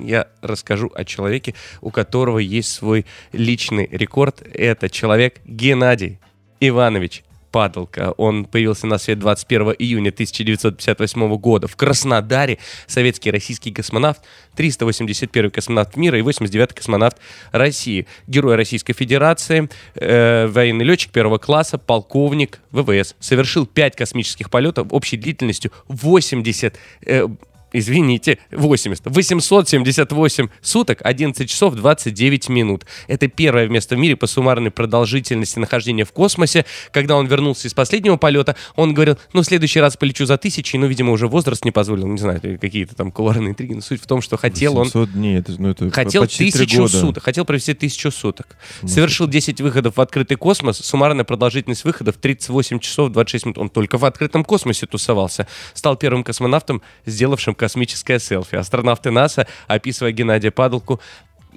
я 0.06 0.28
расскажу 0.42 0.90
о 0.94 1.04
человеке, 1.04 1.54
у 1.80 1.90
которого 1.90 2.38
есть 2.38 2.70
свой 2.72 3.06
личный 3.32 3.88
рекорд. 3.90 4.42
Это 4.52 4.90
человек 4.90 5.40
Геннадий 5.44 6.18
Иванович 6.60 7.22
Падалка. 7.56 8.12
Он 8.18 8.44
появился 8.44 8.86
на 8.86 8.98
свет 8.98 9.18
21 9.18 9.76
июня 9.78 10.10
1958 10.10 11.36
года 11.38 11.66
в 11.66 11.74
Краснодаре. 11.74 12.58
Советский 12.86 13.30
российский 13.30 13.72
космонавт, 13.72 14.20
381 14.56 15.50
космонавт 15.50 15.96
мира 15.96 16.18
и 16.18 16.20
89 16.20 16.74
космонавт 16.74 17.16
России. 17.52 18.06
Герой 18.26 18.56
Российской 18.56 18.92
Федерации, 18.92 19.70
э, 19.94 20.48
военный 20.48 20.84
летчик 20.84 21.12
первого 21.12 21.38
класса, 21.38 21.78
полковник 21.78 22.60
ВВС. 22.72 23.14
Совершил 23.20 23.64
5 23.64 23.96
космических 23.96 24.50
полетов 24.50 24.88
общей 24.90 25.16
длительностью 25.16 25.72
80 25.88 26.78
э, 27.06 27.26
Извините, 27.72 28.38
80. 28.52 29.02
878 29.06 30.48
суток, 30.62 31.00
11 31.02 31.50
часов 31.50 31.74
29 31.74 32.48
минут. 32.48 32.86
Это 33.08 33.28
первое 33.28 33.68
место 33.68 33.96
в 33.96 33.98
мире 33.98 34.16
по 34.16 34.26
суммарной 34.26 34.70
продолжительности 34.70 35.58
нахождения 35.58 36.04
в 36.04 36.12
космосе. 36.12 36.64
Когда 36.92 37.16
он 37.16 37.26
вернулся 37.26 37.66
из 37.66 37.74
последнего 37.74 38.16
полета, 38.16 38.56
он 38.76 38.94
говорил, 38.94 39.18
ну, 39.32 39.42
в 39.42 39.44
следующий 39.44 39.80
раз 39.80 39.96
полечу 39.96 40.26
за 40.26 40.38
тысячи, 40.38 40.76
ну, 40.76 40.86
видимо, 40.86 41.12
уже 41.12 41.26
возраст 41.26 41.64
не 41.64 41.72
позволил, 41.72 42.06
не 42.06 42.18
знаю, 42.18 42.40
какие-то 42.40 42.94
там 42.94 43.10
кулуарные 43.10 43.50
интриги. 43.50 43.72
Но 43.72 43.80
суть 43.80 44.00
в 44.00 44.06
том, 44.06 44.22
что 44.22 44.36
хотел 44.36 44.78
он 44.78 44.86
700 44.86 45.12
дней, 45.12 45.38
это, 45.38 45.52
ну, 45.58 45.70
это 45.70 45.90
Хотел 45.90 46.26
тысячу 46.26 46.86
суток. 46.88 47.24
Хотел 47.24 47.44
провести 47.44 47.74
тысячу 47.74 48.10
суток. 48.12 48.56
Ну, 48.82 48.88
Совершил 48.88 49.26
10 49.26 49.60
выходов 49.60 49.96
в 49.96 50.00
открытый 50.00 50.36
космос. 50.36 50.78
Суммарная 50.78 51.24
продолжительность 51.24 51.84
выходов 51.84 52.16
38 52.16 52.78
часов 52.78 53.10
26 53.10 53.46
минут. 53.46 53.58
Он 53.58 53.68
только 53.70 53.98
в 53.98 54.04
открытом 54.04 54.44
космосе 54.44 54.86
тусовался. 54.86 55.48
Стал 55.74 55.96
первым 55.96 56.22
космонавтом, 56.22 56.82
сделавшим 57.06 57.55
космическое 57.56 58.18
селфи. 58.18 58.56
Астронавты 58.56 59.10
НАСА, 59.10 59.46
описывая 59.66 60.12
Геннадия 60.12 60.50
Падалку, 60.50 61.00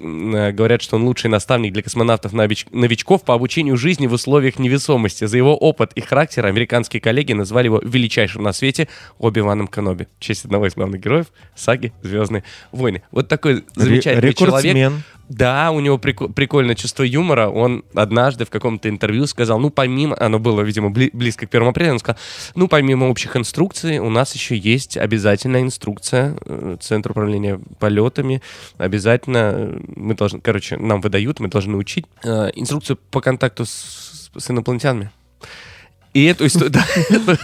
говорят, 0.00 0.82
что 0.82 0.96
он 0.96 1.04
лучший 1.04 1.28
наставник 1.28 1.72
для 1.72 1.82
космонавтов 1.82 2.32
нович- 2.32 2.66
новичков 2.72 3.22
по 3.22 3.34
обучению 3.34 3.76
жизни 3.76 4.06
в 4.06 4.12
условиях 4.12 4.58
невесомости. 4.58 5.26
За 5.26 5.36
его 5.36 5.56
опыт 5.56 5.92
и 5.94 6.00
характер 6.00 6.46
американские 6.46 7.00
коллеги 7.00 7.32
назвали 7.32 7.66
его 7.66 7.80
величайшим 7.84 8.42
на 8.42 8.52
свете 8.52 8.88
Оби-Ваном 9.18 9.66
Каноби. 9.68 10.08
В 10.18 10.22
честь 10.22 10.44
одного 10.46 10.66
из 10.66 10.74
главных 10.74 11.00
героев 11.00 11.26
саги 11.54 11.92
«Звездные 12.02 12.44
войны». 12.72 13.02
Вот 13.10 13.28
такой 13.28 13.64
замечательный 13.74 14.32
человек. 14.34 14.40
Рекордсмен. 14.40 15.02
Да, 15.28 15.70
у 15.70 15.78
него 15.78 15.96
прико- 15.96 16.32
прикольное 16.32 16.74
чувство 16.74 17.04
юмора. 17.04 17.48
Он 17.48 17.84
однажды 17.94 18.44
в 18.44 18.50
каком-то 18.50 18.88
интервью 18.88 19.26
сказал, 19.28 19.60
ну, 19.60 19.70
помимо, 19.70 20.16
оно 20.18 20.40
было, 20.40 20.60
видимо, 20.62 20.90
бли- 20.90 21.10
близко 21.12 21.46
к 21.46 21.50
1 21.54 21.68
апреля, 21.68 21.92
он 21.92 22.00
сказал, 22.00 22.18
ну, 22.56 22.66
помимо 22.66 23.04
общих 23.04 23.36
инструкций, 23.36 23.98
у 24.00 24.10
нас 24.10 24.34
еще 24.34 24.56
есть 24.56 24.96
обязательная 24.96 25.62
инструкция 25.62 26.36
э, 26.44 26.78
Центра 26.80 27.12
управления 27.12 27.60
полетами. 27.78 28.42
Обязательно 28.76 29.52
э, 29.54 29.80
мы 29.96 30.14
должны, 30.14 30.40
короче, 30.40 30.76
нам 30.76 31.00
выдают, 31.00 31.40
мы 31.40 31.48
должны 31.48 31.76
учить 31.76 32.06
э, 32.24 32.50
инструкцию 32.54 32.98
по 33.10 33.20
контакту 33.20 33.64
с, 33.64 34.30
с 34.36 34.50
инопланетянами. 34.50 35.10
И 36.12 36.24
эту 36.24 36.46
историю, 36.46 36.70
да, 36.72 36.84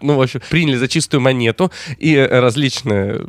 ну, 0.00 0.16
в 0.16 0.22
общем, 0.22 0.40
приняли 0.48 0.76
за 0.76 0.86
чистую 0.86 1.20
монету, 1.20 1.72
и 1.98 2.16
различные 2.16 3.26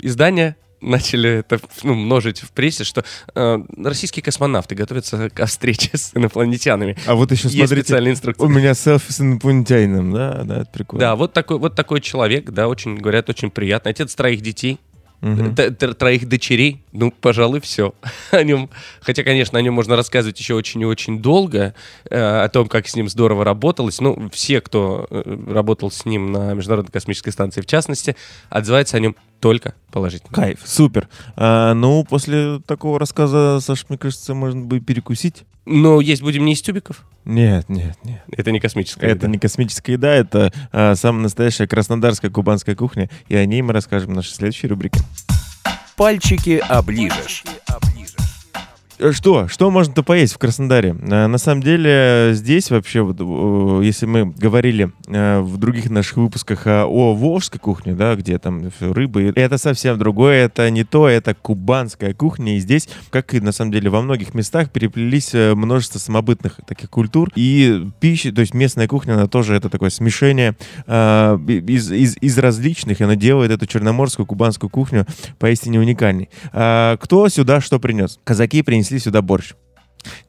издания 0.00 0.56
начали 0.80 1.40
это 1.40 1.58
ну, 1.82 1.94
множить 1.94 2.40
в 2.40 2.50
прессе, 2.52 2.84
что 2.84 3.04
э, 3.34 3.58
российские 3.76 4.22
космонавты 4.22 4.74
готовятся 4.74 5.30
к 5.30 5.46
встрече 5.46 5.90
с 5.94 6.12
инопланетянами. 6.14 6.96
А 7.06 7.14
вот 7.14 7.32
еще 7.32 7.48
Есть 7.48 7.56
смотрите, 7.56 7.82
специальная 7.82 8.16
у 8.38 8.48
меня 8.48 8.74
селфи 8.74 9.10
с 9.10 9.20
инопланетянином, 9.20 10.12
да, 10.12 10.44
да, 10.44 10.62
это 10.62 10.70
прикольно. 10.70 11.00
Да, 11.00 11.16
вот 11.16 11.32
такой, 11.32 11.58
вот 11.58 11.74
такой 11.74 12.00
человек, 12.00 12.50
да, 12.50 12.68
очень, 12.68 12.96
говорят, 12.96 13.28
очень 13.28 13.50
приятный. 13.50 13.92
Отец 13.92 14.14
троих 14.14 14.40
детей, 14.40 14.78
Т- 15.54 15.70
троих 15.70 16.28
дочерей, 16.28 16.82
ну, 16.92 17.10
пожалуй, 17.10 17.60
все. 17.60 17.94
О 18.30 18.42
нем, 18.42 18.70
хотя, 19.00 19.22
конечно, 19.22 19.58
о 19.58 19.62
нем 19.62 19.74
можно 19.74 19.96
рассказывать 19.96 20.38
еще 20.38 20.54
очень 20.54 20.80
и 20.82 20.84
очень 20.84 21.20
долго, 21.20 21.74
э, 22.10 22.18
о 22.18 22.48
том, 22.48 22.68
как 22.68 22.88
с 22.88 22.94
ним 22.94 23.08
здорово 23.08 23.44
работалось. 23.44 24.00
Ну, 24.00 24.30
все, 24.32 24.60
кто 24.60 25.06
э, 25.10 25.38
работал 25.48 25.90
с 25.90 26.04
ним 26.04 26.32
на 26.32 26.54
Международной 26.54 26.92
космической 26.92 27.30
станции, 27.30 27.60
в 27.60 27.66
частности, 27.66 28.16
отзываются 28.50 28.96
о 28.96 29.00
нем 29.00 29.16
только 29.40 29.74
положительно. 29.90 30.32
Кайф, 30.32 30.60
супер. 30.64 31.08
А, 31.36 31.74
ну, 31.74 32.04
после 32.04 32.60
такого 32.66 32.98
рассказа, 32.98 33.58
Саш, 33.60 33.86
мне 33.88 33.98
кажется, 33.98 34.34
можно 34.34 34.62
бы 34.62 34.80
перекусить. 34.80 35.44
Но 35.64 36.00
есть 36.00 36.22
будем 36.22 36.44
не 36.44 36.52
из 36.52 36.62
тюбиков. 36.62 37.04
Нет, 37.24 37.68
нет, 37.68 37.96
нет. 38.04 38.22
Это 38.30 38.52
не 38.52 38.60
космическая. 38.60 39.06
Это 39.08 39.26
не 39.26 39.38
космическая 39.38 39.92
еда, 39.92 40.14
это 40.14 40.52
а, 40.70 40.94
самая 40.94 41.22
настоящая 41.22 41.66
краснодарская 41.66 42.30
кубанская 42.30 42.76
кухня, 42.76 43.10
и 43.28 43.34
о 43.34 43.44
ней 43.44 43.62
мы 43.62 43.72
расскажем 43.72 44.12
в 44.12 44.14
нашей 44.14 44.32
следующей 44.32 44.68
рубрике. 44.68 45.00
Пальчики 45.96 46.62
оближешь. 46.68 47.42
Э, 48.98 49.12
Что? 49.12 49.48
Что 49.48 49.70
можно-то 49.70 50.02
поесть 50.02 50.34
в 50.34 50.38
Краснодаре? 50.38 50.96
Э, 51.00 51.26
На 51.26 51.38
самом 51.38 51.62
деле 51.62 52.30
здесь 52.32 52.70
вообще, 52.70 53.02
вот, 53.02 53.16
э, 53.20 53.84
если 53.84 54.06
мы 54.06 54.26
говорили 54.26 54.92
в 55.06 55.56
других 55.58 55.90
наших 55.90 56.16
выпусках 56.16 56.66
э, 56.66 56.82
о 56.84 57.14
волжской 57.14 57.60
кухне, 57.60 57.94
да, 57.94 58.14
где 58.16 58.38
там 58.38 58.66
и 58.66 59.32
это 59.34 59.58
совсем 59.58 59.98
другое, 59.98 60.46
это 60.46 60.70
не 60.70 60.84
то, 60.84 61.08
это 61.08 61.34
кубанская 61.34 62.14
кухня. 62.14 62.56
И 62.56 62.60
здесь, 62.60 62.88
как 63.10 63.34
и 63.34 63.40
на 63.40 63.52
самом 63.52 63.72
деле 63.72 63.90
во 63.90 64.00
многих 64.02 64.34
местах, 64.34 64.70
переплелись 64.70 65.32
множество 65.32 65.98
самобытных 65.98 66.60
таких 66.66 66.90
культур. 66.90 67.30
И 67.36 67.86
пища, 68.00 68.32
то 68.32 68.40
есть 68.40 68.54
местная 68.54 68.88
кухня, 68.88 69.14
она 69.14 69.26
тоже 69.26 69.54
это 69.54 69.68
такое 69.68 69.90
смешение 69.90 70.56
из, 70.86 71.90
из, 71.90 72.16
из 72.20 72.38
различных, 72.38 73.00
и 73.00 73.04
она 73.04 73.16
делает 73.16 73.50
эту 73.50 73.66
черноморскую 73.66 74.26
кубанскую 74.26 74.70
кухню 74.70 75.06
поистине 75.38 75.80
уникальной. 75.80 76.28
А, 76.52 76.96
кто 76.98 77.28
сюда 77.28 77.60
что 77.60 77.78
принес? 77.78 78.18
Казаки 78.24 78.62
принесли 78.62 78.85
сюда 78.98 79.22
борщ. 79.22 79.54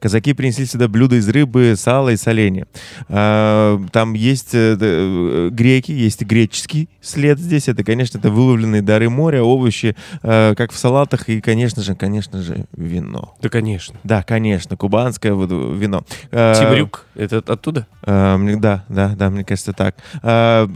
Казаки 0.00 0.32
принесли 0.32 0.66
сюда 0.66 0.88
блюда 0.88 1.16
из 1.16 1.28
рыбы, 1.28 1.74
сала 1.76 2.08
и 2.10 2.16
соленья. 2.16 2.66
А, 3.08 3.80
Там 3.92 4.14
есть 4.14 4.54
э, 4.54 4.76
э, 4.80 5.48
греки, 5.52 5.92
есть 5.92 6.22
греческий 6.22 6.88
след 7.00 7.38
здесь. 7.38 7.68
Это, 7.68 7.84
конечно, 7.84 8.18
это 8.18 8.30
выловленные 8.30 8.82
дары 8.82 9.08
моря, 9.08 9.42
овощи, 9.42 9.94
э, 10.22 10.54
как 10.56 10.72
в 10.72 10.76
салатах, 10.78 11.28
и, 11.28 11.40
конечно 11.40 11.82
же, 11.82 11.94
конечно 11.94 12.42
же, 12.42 12.66
вино. 12.76 13.36
Да, 13.40 13.48
конечно. 13.48 13.96
Да, 14.04 14.22
конечно, 14.22 14.76
кубанское 14.76 15.32
вино. 15.34 16.04
А, 16.32 16.54
Тимрюк, 16.54 17.06
это 17.14 17.38
оттуда? 17.38 17.86
а, 18.02 18.36
Да, 18.56 18.84
да, 18.88 19.14
да, 19.16 19.30
мне 19.30 19.44
кажется, 19.44 19.72
так. 19.72 19.96
А, 20.22 20.68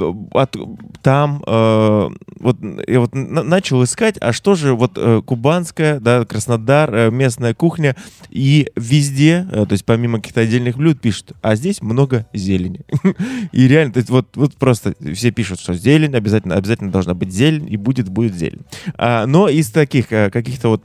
Там 1.02 1.42
вот 1.46 2.56
я 2.86 3.00
вот 3.00 3.14
на- 3.14 3.42
начал 3.42 3.82
искать, 3.84 4.16
а 4.20 4.32
что 4.32 4.54
же 4.54 4.74
вот 4.74 4.92
э, 4.96 5.22
кубанская, 5.24 6.00
да, 6.00 6.24
Краснодар, 6.24 7.10
местная 7.10 7.54
кухня 7.54 7.96
и 8.30 8.70
везде, 8.92 9.46
э, 9.50 9.64
то 9.66 9.72
есть 9.72 9.84
помимо 9.84 10.18
каких-то 10.18 10.42
отдельных 10.42 10.76
блюд, 10.76 11.00
пишут, 11.00 11.32
а 11.40 11.54
здесь 11.56 11.80
много 11.80 12.26
зелени. 12.34 12.80
И 13.52 13.66
реально, 13.66 13.94
то 13.94 13.98
есть 13.98 14.10
вот, 14.10 14.36
вот 14.36 14.54
просто 14.56 14.94
все 15.14 15.30
пишут, 15.30 15.60
что 15.60 15.72
зелень, 15.72 16.14
обязательно, 16.14 16.56
обязательно 16.56 16.92
должна 16.92 17.14
быть 17.14 17.32
зелень, 17.32 17.72
и 17.72 17.76
будет, 17.76 18.08
будет 18.08 18.34
зелень. 18.34 18.62
А, 18.96 19.26
но 19.26 19.48
из 19.48 19.70
таких 19.70 20.12
э, 20.12 20.30
каких-то 20.30 20.68
вот 20.68 20.84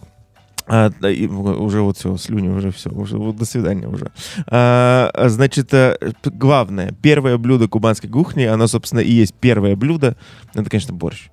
а, 0.70 0.92
да, 1.02 1.10
и 1.10 1.28
уже 1.28 1.82
вот 1.82 1.98
все, 1.98 2.16
слюни, 2.18 2.50
уже 2.50 2.72
все, 2.72 2.90
уже 2.90 3.18
вот 3.18 3.38
до 3.38 3.46
свидания 3.46 3.88
уже. 3.88 4.12
А, 4.48 5.12
значит, 5.28 5.74
э, 5.74 5.98
главное, 6.26 6.94
первое 7.02 7.38
блюдо 7.38 7.68
кубанской 7.68 8.10
кухни, 8.10 8.44
оно, 8.44 8.68
собственно, 8.68 9.00
и 9.00 9.12
есть 9.12 9.34
первое 9.34 9.76
блюдо, 9.76 10.16
это, 10.54 10.70
конечно, 10.70 10.94
борщ. 10.94 11.30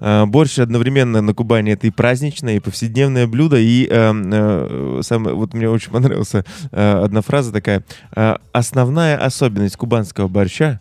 А, 0.00 0.26
Борщ 0.26 0.58
одновременно 0.58 1.20
на 1.20 1.34
Кубани 1.34 1.72
это 1.72 1.86
и 1.86 1.90
праздничное, 1.90 2.56
и 2.56 2.60
повседневное 2.60 3.26
блюдо. 3.26 3.56
И 3.58 3.86
э, 3.90 4.12
э, 4.14 5.00
самое- 5.02 5.36
вот 5.36 5.54
мне 5.54 5.68
очень 5.68 5.90
понравилась 5.90 6.32
э, 6.34 6.42
одна 6.72 7.22
фраза 7.22 7.52
такая. 7.52 7.84
э, 8.14 8.36
Основная 8.52 9.16
особенность 9.16 9.76
кубанского 9.76 10.28
борща 10.28 10.80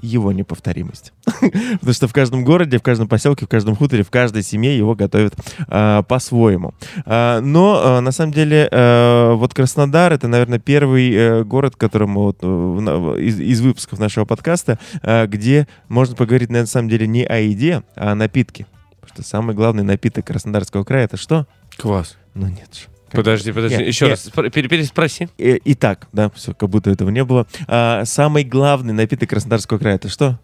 его 0.00 0.32
неповторимость. 0.32 1.12
Потому 1.40 1.92
что 1.92 2.08
в 2.08 2.12
каждом 2.12 2.44
городе, 2.44 2.78
в 2.78 2.82
каждом 2.82 3.08
поселке, 3.08 3.46
в 3.46 3.48
каждом 3.48 3.76
хуторе, 3.76 4.02
в 4.02 4.10
каждой 4.10 4.42
семье 4.42 4.76
его 4.76 4.94
готовят 4.94 5.34
а, 5.68 6.02
по-своему. 6.02 6.74
А, 7.04 7.40
но 7.40 7.80
а, 7.82 8.00
на 8.00 8.12
самом 8.12 8.32
деле 8.32 8.68
э, 8.70 9.32
вот 9.34 9.54
Краснодар 9.54 10.12
это, 10.12 10.28
наверное, 10.28 10.58
первый 10.58 11.12
э, 11.12 11.44
город, 11.44 11.76
которому 11.76 12.22
вот, 12.22 12.38
э, 12.42 13.20
из, 13.20 13.40
из 13.40 13.60
выпусков 13.60 13.98
нашего 13.98 14.24
подкаста, 14.24 14.78
а, 15.02 15.26
где 15.26 15.68
можно 15.88 16.14
поговорить, 16.14 16.50
на 16.50 16.66
самом 16.66 16.88
деле, 16.88 17.06
не 17.06 17.24
о 17.24 17.38
еде, 17.38 17.82
а 17.94 18.12
о 18.12 18.14
напитке. 18.14 18.66
Потому 19.00 19.22
что 19.24 19.30
самый 19.30 19.54
главный 19.54 19.84
напиток 19.84 20.26
Краснодарского 20.26 20.84
края 20.84 21.04
это 21.04 21.16
что? 21.16 21.46
Класс. 21.76 22.16
Ну 22.34 22.46
нет 22.46 22.74
же. 22.74 22.97
Подожди, 23.12 23.52
подожди, 23.52 23.78
Нет, 23.78 23.86
еще 23.86 24.06
нет. 24.06 24.20
раз 24.34 24.50
пере- 24.52 24.68
переспроси. 24.68 25.28
Э, 25.38 25.58
Итак, 25.64 26.08
да, 26.12 26.30
все, 26.30 26.54
как 26.54 26.68
будто 26.68 26.90
этого 26.90 27.10
не 27.10 27.24
было. 27.24 27.46
А, 27.66 28.04
самый 28.04 28.44
главный 28.44 28.92
напиток 28.94 29.30
Краснодарского 29.30 29.78
края 29.78 29.96
это 29.96 30.08
что? 30.08 30.38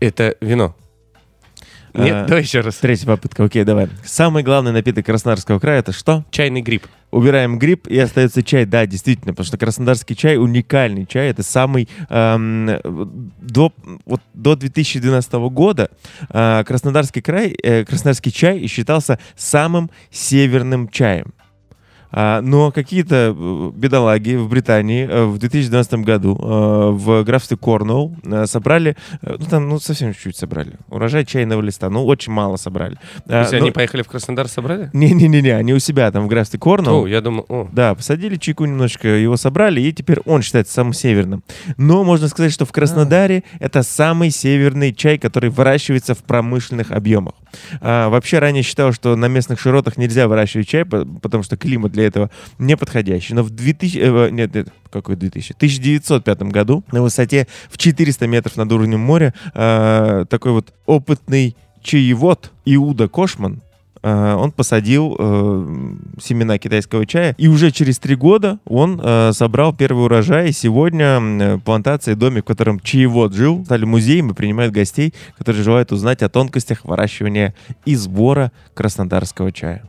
Это 0.00 0.36
вино. 0.40 0.74
А, 1.94 2.02
Нет, 2.02 2.26
давай 2.26 2.42
еще 2.42 2.60
раз. 2.60 2.76
Третья 2.76 3.06
попытка, 3.06 3.44
окей, 3.44 3.64
давай. 3.64 3.88
Самый 4.04 4.42
главный 4.42 4.72
напиток 4.72 5.04
Краснодарского 5.06 5.58
края 5.58 5.80
это 5.80 5.92
что? 5.92 6.24
Чайный 6.30 6.62
гриб. 6.62 6.86
Убираем 7.10 7.58
гриб 7.58 7.86
и 7.88 7.98
остается 7.98 8.42
чай. 8.42 8.64
Да, 8.64 8.86
действительно, 8.86 9.34
потому 9.34 9.44
что 9.44 9.58
краснодарский 9.58 10.16
чай 10.16 10.38
уникальный 10.38 11.04
чай. 11.04 11.28
Это 11.28 11.42
самый 11.42 11.86
эм, 12.08 13.30
до 13.38 13.74
вот 14.06 14.22
до 14.32 14.56
2012 14.56 15.32
года 15.50 15.90
э, 16.30 16.64
Краснодарский 16.66 17.20
край, 17.20 17.54
э, 17.62 17.84
Краснодарский 17.84 18.32
чай 18.32 18.66
считался 18.66 19.18
самым 19.36 19.90
северным 20.10 20.88
чаем. 20.88 21.34
А, 22.12 22.40
но 22.42 22.70
какие-то 22.70 23.34
э, 23.36 23.70
бедолаги 23.74 24.36
в 24.36 24.48
Британии 24.48 25.06
э, 25.08 25.24
в 25.24 25.38
2012 25.38 25.94
году 25.94 26.38
э, 26.40 26.90
в 26.92 27.24
графстве 27.24 27.56
Корнуолл 27.56 28.14
собрали, 28.44 28.96
ну 29.22 29.38
там 29.48 29.68
ну 29.68 29.78
совсем 29.80 30.12
чуть-чуть 30.12 30.36
собрали, 30.36 30.72
урожай 30.88 31.24
чайного 31.24 31.62
листа, 31.62 31.88
ну 31.90 32.04
очень 32.04 32.32
мало 32.32 32.56
собрали. 32.56 32.98
То 33.26 33.40
есть 33.40 33.52
А, 33.54 33.56
они 33.56 33.68
но- 33.68 33.72
поехали 33.72 34.02
в 34.02 34.08
Краснодар, 34.08 34.46
собрали? 34.48 34.90
Не-не-не, 34.92 35.50
они 35.56 35.72
у 35.74 35.78
себя 35.78 36.10
там 36.10 36.24
в 36.24 36.28
графстве 36.28 36.58
Корнуолл. 36.60 37.04
О, 37.04 37.06
я 37.06 37.20
думал, 37.20 37.46
о. 37.48 37.68
Да, 37.72 37.94
посадили 37.94 38.36
чайку 38.36 38.64
немножечко, 38.66 39.08
его 39.08 39.36
собрали, 39.36 39.80
и 39.80 39.92
теперь 39.92 40.20
он 40.26 40.42
считается 40.42 40.74
самым 40.74 40.92
северным. 40.92 41.42
Но 41.78 42.04
можно 42.04 42.28
сказать, 42.28 42.52
что 42.52 42.66
в 42.66 42.72
Краснодаре 42.72 43.42
это 43.58 43.82
самый 43.82 44.30
северный 44.30 44.92
чай, 44.92 45.18
который 45.18 45.50
выращивается 45.50 46.14
в 46.14 46.18
промышленных 46.18 46.90
объемах. 46.90 47.34
А, 47.80 48.08
вообще 48.10 48.38
ранее 48.38 48.62
считал, 48.62 48.92
что 48.92 49.16
на 49.16 49.26
местных 49.28 49.60
широтах 49.60 49.96
нельзя 49.96 50.28
выращивать 50.28 50.68
чай, 50.68 50.84
по- 50.84 51.04
потому 51.04 51.42
что 51.42 51.56
климат 51.56 51.92
для 51.92 52.01
этого 52.06 52.30
не 52.58 52.76
подходящий. 52.76 53.34
Но 53.34 53.42
в 53.42 53.50
2000... 53.50 53.98
э, 53.98 54.30
нет, 54.30 54.54
нет, 54.54 54.68
какой 54.90 55.16
2000? 55.16 55.54
1905 55.56 56.42
году 56.44 56.84
на 56.92 57.02
высоте 57.02 57.46
в 57.70 57.78
400 57.78 58.26
метров 58.26 58.56
над 58.56 58.70
уровнем 58.72 59.00
моря 59.00 59.34
а, 59.54 60.24
такой 60.26 60.52
вот 60.52 60.72
опытный 60.86 61.56
чаевод 61.82 62.52
Иуда 62.64 63.08
Кошман 63.08 63.60
э, 64.02 64.34
он 64.34 64.52
посадил 64.52 65.16
э, 65.18 65.94
семена 66.20 66.58
китайского 66.58 67.06
чая, 67.06 67.34
и 67.38 67.48
уже 67.48 67.70
через 67.70 67.98
три 67.98 68.14
года 68.14 68.58
он 68.64 69.00
э, 69.02 69.32
собрал 69.32 69.72
первый 69.72 70.04
урожай. 70.04 70.50
И 70.50 70.52
сегодня 70.52 71.06
м, 71.06 71.60
плантация, 71.60 72.14
домик, 72.14 72.44
в 72.44 72.46
котором 72.46 72.80
чаевод 72.80 73.34
жил, 73.34 73.64
стали 73.64 73.84
музеем 73.84 74.30
и 74.30 74.34
принимают 74.34 74.72
гостей, 74.72 75.14
которые 75.38 75.62
желают 75.64 75.92
узнать 75.92 76.22
о 76.22 76.28
тонкостях 76.28 76.84
выращивания 76.84 77.54
и 77.84 77.94
сбора 77.94 78.52
краснодарского 78.74 79.52
чая. 79.52 79.84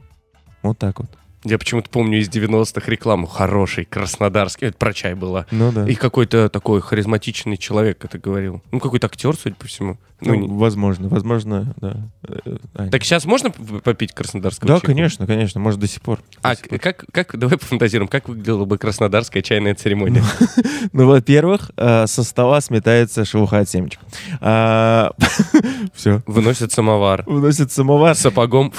Вот 0.61 0.77
так 0.77 0.99
вот. 0.99 1.09
Я 1.43 1.57
почему-то 1.57 1.89
помню 1.89 2.19
из 2.19 2.29
90-х 2.29 2.89
рекламу 2.89 3.27
хороший, 3.27 3.85
краснодарский. 3.85 4.67
Это 4.67 4.77
про 4.77 4.93
чай 4.93 5.13
была. 5.13 5.45
Ну 5.51 5.71
да. 5.71 5.87
И 5.89 5.95
какой-то 5.95 6.49
такой 6.49 6.81
харизматичный 6.81 7.57
человек 7.57 8.03
это 8.05 8.17
говорил. 8.17 8.61
Ну, 8.71 8.79
какой-то 8.79 9.07
актер, 9.07 9.35
судя 9.35 9.55
по 9.55 9.67
всему. 9.67 9.97
Ну, 10.21 10.35
Ну, 10.35 10.39
не- 10.39 10.47
возможно, 10.47 11.09
возможно, 11.09 11.73
да. 11.81 11.97
Ань. 12.75 12.89
Так 12.91 13.03
сейчас 13.03 13.25
можно 13.25 13.51
попить 13.51 14.13
краснодарского 14.13 14.67
да, 14.69 14.73
чайку? 14.75 14.85
конечно, 14.87 15.27
конечно, 15.27 15.59
может 15.59 15.81
до 15.81 15.87
сих 15.87 16.01
пор. 16.01 16.19
А 16.41 16.51
До 16.51 16.55
сих 16.61 16.69
пор. 16.69 16.79
как, 16.79 17.03
как, 17.11 17.37
давай 17.37 17.57
пофантазируем, 17.57 18.07
как 18.07 18.29
выглядела 18.29 18.63
бы 18.63 18.77
краснодарская 18.77 19.41
чайная 19.43 19.75
церемония? 19.75 20.23
Ну, 20.93 21.07
во-первых, 21.09 21.71
э, 21.75 22.07
со 22.07 22.23
стола 22.23 22.61
сметается 22.61 23.25
шелуха 23.25 23.59
от 23.59 23.69
семечек. 23.69 23.99
Все. 25.93 26.21
Выносят 26.25 26.71
самовар. 26.71 27.23
Уносит 27.27 27.71
самовар. 27.73 28.15
Сапогом 28.15 28.71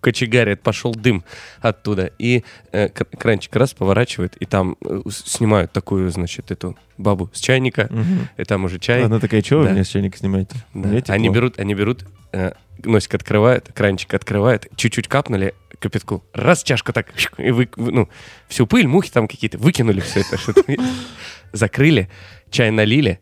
кочегарит, 0.00 0.62
пошел 0.62 0.92
дым 0.94 1.11
оттуда. 1.60 2.10
И 2.18 2.44
э, 2.72 2.88
кр- 2.88 3.06
кранчик 3.18 3.54
раз 3.56 3.74
поворачивает, 3.74 4.36
и 4.36 4.46
там 4.46 4.76
э, 4.84 5.00
снимают 5.10 5.72
такую, 5.72 6.10
значит, 6.10 6.50
эту 6.50 6.76
бабу 6.98 7.30
с 7.32 7.40
чайника, 7.40 7.88
Мгм. 7.90 8.28
и 8.36 8.44
там 8.44 8.64
уже 8.64 8.78
чай. 8.78 9.04
Она 9.04 9.20
такая, 9.20 9.42
что 9.42 9.58
вы 9.58 9.64
Да. 9.66 9.70
меня 9.72 9.84
с 9.84 9.88
чайника 9.88 10.16
снимаете? 10.18 10.54
Да. 10.74 10.88
Мне 10.88 11.00
тепло». 11.00 11.14
Они 11.14 11.28
берут, 11.28 11.58
они 11.58 11.74
берут, 11.74 12.04
э, 12.32 12.52
носик 12.84 13.14
открывают, 13.14 13.70
кранчик 13.74 14.14
открывает, 14.14 14.68
чуть-чуть 14.76 15.08
капнули 15.08 15.54
кипятку, 15.80 16.22
раз 16.32 16.62
чашка 16.62 16.92
так, 16.92 17.06
и 17.38 17.50
вы, 17.50 17.68
вы- 17.76 17.92
ну, 17.92 18.08
всю 18.48 18.66
пыль, 18.68 18.86
мухи 18.86 19.10
там 19.10 19.26
какие-то, 19.28 19.58
выкинули 19.58 19.98
все 20.00 20.20
это, 20.20 20.36
закрыли, 21.52 22.08
чай 22.50 22.70
налили, 22.70 23.20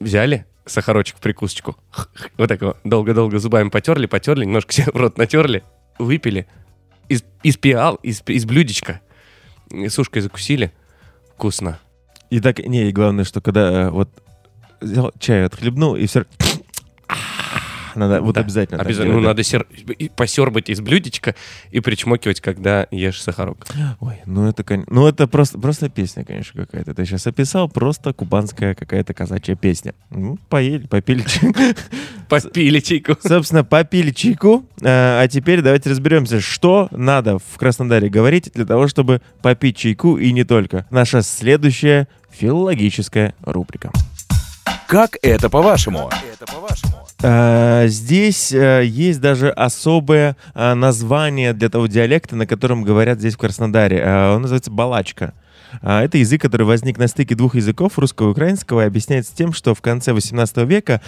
взяли, 0.00 0.44
сахарочек 0.66 1.16
в 1.16 1.20
прикусочку, 1.20 1.76
вот 2.36 2.48
так 2.48 2.60
вот, 2.60 2.76
долго-долго 2.84 3.38
зубами 3.38 3.70
потерли, 3.70 4.06
потерли, 4.06 4.44
немножко 4.44 4.72
себе 4.72 4.86
в 4.92 4.96
рот 4.96 5.16
натерли, 5.18 5.62
выпили, 5.98 6.46
из, 7.08 7.24
из 7.42 7.56
пиал, 7.56 7.96
из, 8.02 8.22
из 8.26 8.44
блюдечка, 8.44 9.00
и 9.70 9.88
с 9.88 9.98
ушкой 9.98 10.22
закусили, 10.22 10.72
вкусно. 11.34 11.78
И 12.30 12.40
так, 12.40 12.58
не, 12.58 12.88
и 12.88 12.92
главное, 12.92 13.24
что 13.24 13.40
когда 13.40 13.70
э, 13.70 13.90
вот 13.90 14.10
взял 14.80 15.12
чай, 15.18 15.44
отхлебнул, 15.44 15.96
и 15.96 16.06
все... 16.06 16.26
Надо, 17.94 18.22
вот 18.22 18.34
Да, 18.34 18.40
обязательно. 18.40 18.80
Обязательно. 18.80 19.16
Ну, 19.16 19.20
надо 19.20 19.42
сер... 19.42 19.66
посербать 20.16 20.70
из 20.70 20.80
блюдечка 20.80 21.34
и 21.70 21.80
причмокивать, 21.80 22.40
когда 22.40 22.86
ешь 22.90 23.20
сахарок. 23.22 23.66
Ой, 24.00 24.16
ну 24.26 24.48
это, 24.48 24.64
кон- 24.64 24.86
ну 24.88 25.06
это 25.06 25.26
просто, 25.26 25.58
просто 25.58 25.88
песня, 25.88 26.24
конечно, 26.24 26.64
какая-то. 26.64 26.94
Ты 26.94 27.04
сейчас 27.04 27.26
описал, 27.26 27.68
просто 27.68 28.12
кубанская 28.12 28.74
какая-то 28.74 29.14
казачья 29.14 29.56
песня. 29.56 29.94
Ну, 30.10 30.38
поели, 30.48 30.86
попили 30.86 31.22
чай. 31.22 31.52
Попили 32.28 32.80
чайку. 32.80 33.16
Собственно, 33.26 33.64
попили 33.64 34.10
чайку. 34.10 34.66
А 34.82 35.08
а 35.18 35.26
теперь 35.26 35.62
давайте 35.62 35.90
разберемся, 35.90 36.40
что 36.40 36.88
надо 36.90 37.38
в 37.38 37.58
Краснодаре 37.58 38.08
говорить 38.08 38.50
для 38.54 38.64
того, 38.64 38.86
чтобы 38.86 39.20
попить 39.42 39.76
чайку 39.76 40.16
и 40.16 40.32
не 40.32 40.44
только. 40.44 40.86
Наша 40.90 41.22
следующая 41.22 42.08
филологическая 42.30 43.34
рубрика. 43.42 43.90
Как 44.88 45.18
это 45.20 45.50
по-вашему? 45.50 46.08
А, 47.22 47.86
Здесь 47.88 48.52
э, 48.52 48.84
есть 48.86 49.20
даже 49.20 49.50
особое 49.50 50.34
а, 50.54 50.74
название 50.74 51.52
для 51.52 51.68
того 51.68 51.86
диалекта, 51.88 52.36
на 52.36 52.46
котором 52.46 52.84
говорят 52.84 53.18
здесь 53.18 53.34
в 53.34 53.36
Краснодаре. 53.38 54.02
Он 54.34 54.40
называется 54.40 54.70
балачка. 54.70 55.34
Это 55.82 56.16
язык, 56.16 56.40
который 56.40 56.62
возник 56.66 56.96
на 56.96 57.06
стыке 57.06 57.34
двух 57.34 57.54
языков, 57.54 57.98
русского 57.98 58.28
и 58.28 58.30
украинского, 58.32 58.80
и 58.80 58.86
объясняется 58.86 59.36
тем, 59.36 59.52
что 59.52 59.74
в 59.74 59.82
конце 59.82 60.14
18 60.14 60.56
века 60.64 61.02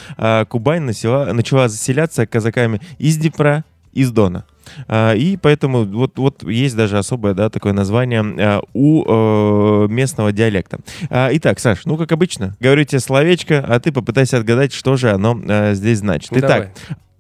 Кубань 0.50 0.82
насела- 0.82 1.32
начала 1.32 1.66
заселяться 1.68 2.26
казаками 2.26 2.82
из 2.98 3.16
Днепра, 3.16 3.64
из 3.94 4.10
Дона. 4.10 4.44
А, 4.88 5.14
И 5.14 5.36
поэтому 5.36 5.84
вот, 5.84 6.18
вот 6.18 6.42
есть 6.42 6.76
даже 6.76 6.98
особое 6.98 7.34
да, 7.34 7.50
такое 7.50 7.72
название 7.72 8.20
а, 8.22 8.62
у 8.72 9.04
э, 9.06 9.88
местного 9.88 10.32
диалекта. 10.32 10.80
А, 11.08 11.30
Итак, 11.32 11.58
Саш, 11.60 11.84
ну 11.84 11.96
как 11.96 12.12
обычно, 12.12 12.56
говорю 12.60 12.84
тебе 12.84 13.00
словечко, 13.00 13.64
а 13.66 13.80
ты 13.80 13.92
попытайся 13.92 14.38
отгадать, 14.38 14.72
что 14.72 14.96
же 14.96 15.10
оно 15.10 15.40
здесь 15.74 15.98
значит. 15.98 16.30
Итак, 16.32 16.48
Давай. 16.48 16.70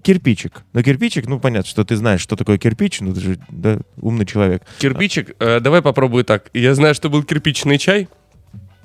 кирпичик. 0.02 0.62
Ну, 0.72 0.82
кирпичик, 0.82 1.26
ну, 1.26 1.38
понятно, 1.40 1.68
что 1.68 1.84
ты 1.84 1.96
знаешь, 1.96 2.20
что 2.20 2.36
такое 2.36 2.58
кирпич, 2.58 3.00
ну, 3.00 3.12
ты 3.14 3.20
же 3.20 3.38
да, 3.48 3.78
умный 4.00 4.26
человек. 4.26 4.62
Кирпичик. 4.78 5.34
э, 5.38 5.60
давай 5.60 5.82
попробую 5.82 6.24
так. 6.24 6.50
Я 6.54 6.74
знаю, 6.74 6.94
что 6.94 7.10
был 7.10 7.22
кирпичный 7.22 7.78
чай. 7.78 8.08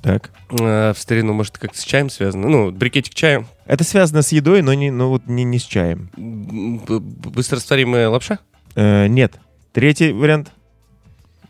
Так. 0.02 0.30
Э, 0.52 0.94
в 0.94 1.00
старину, 1.00 1.34
может, 1.34 1.58
как 1.58 1.76
с 1.76 1.84
чаем 1.84 2.10
связано. 2.10 2.48
Ну, 2.48 2.72
брикетик 2.72 3.16
чая. 3.16 3.46
Это 3.66 3.84
связано 3.84 4.22
с 4.22 4.32
едой, 4.32 4.62
но 4.62 4.74
не, 4.74 4.92
ну, 4.92 5.10
вот 5.10 5.26
не, 5.26 5.44
не 5.44 5.58
с 5.58 5.64
чаем. 5.64 6.10
Быстрорастворимая 6.16 8.10
лапша. 8.10 8.40
Э, 8.76 9.08
нет. 9.08 9.34
Третий 9.74 10.12
вариант. 10.12 10.52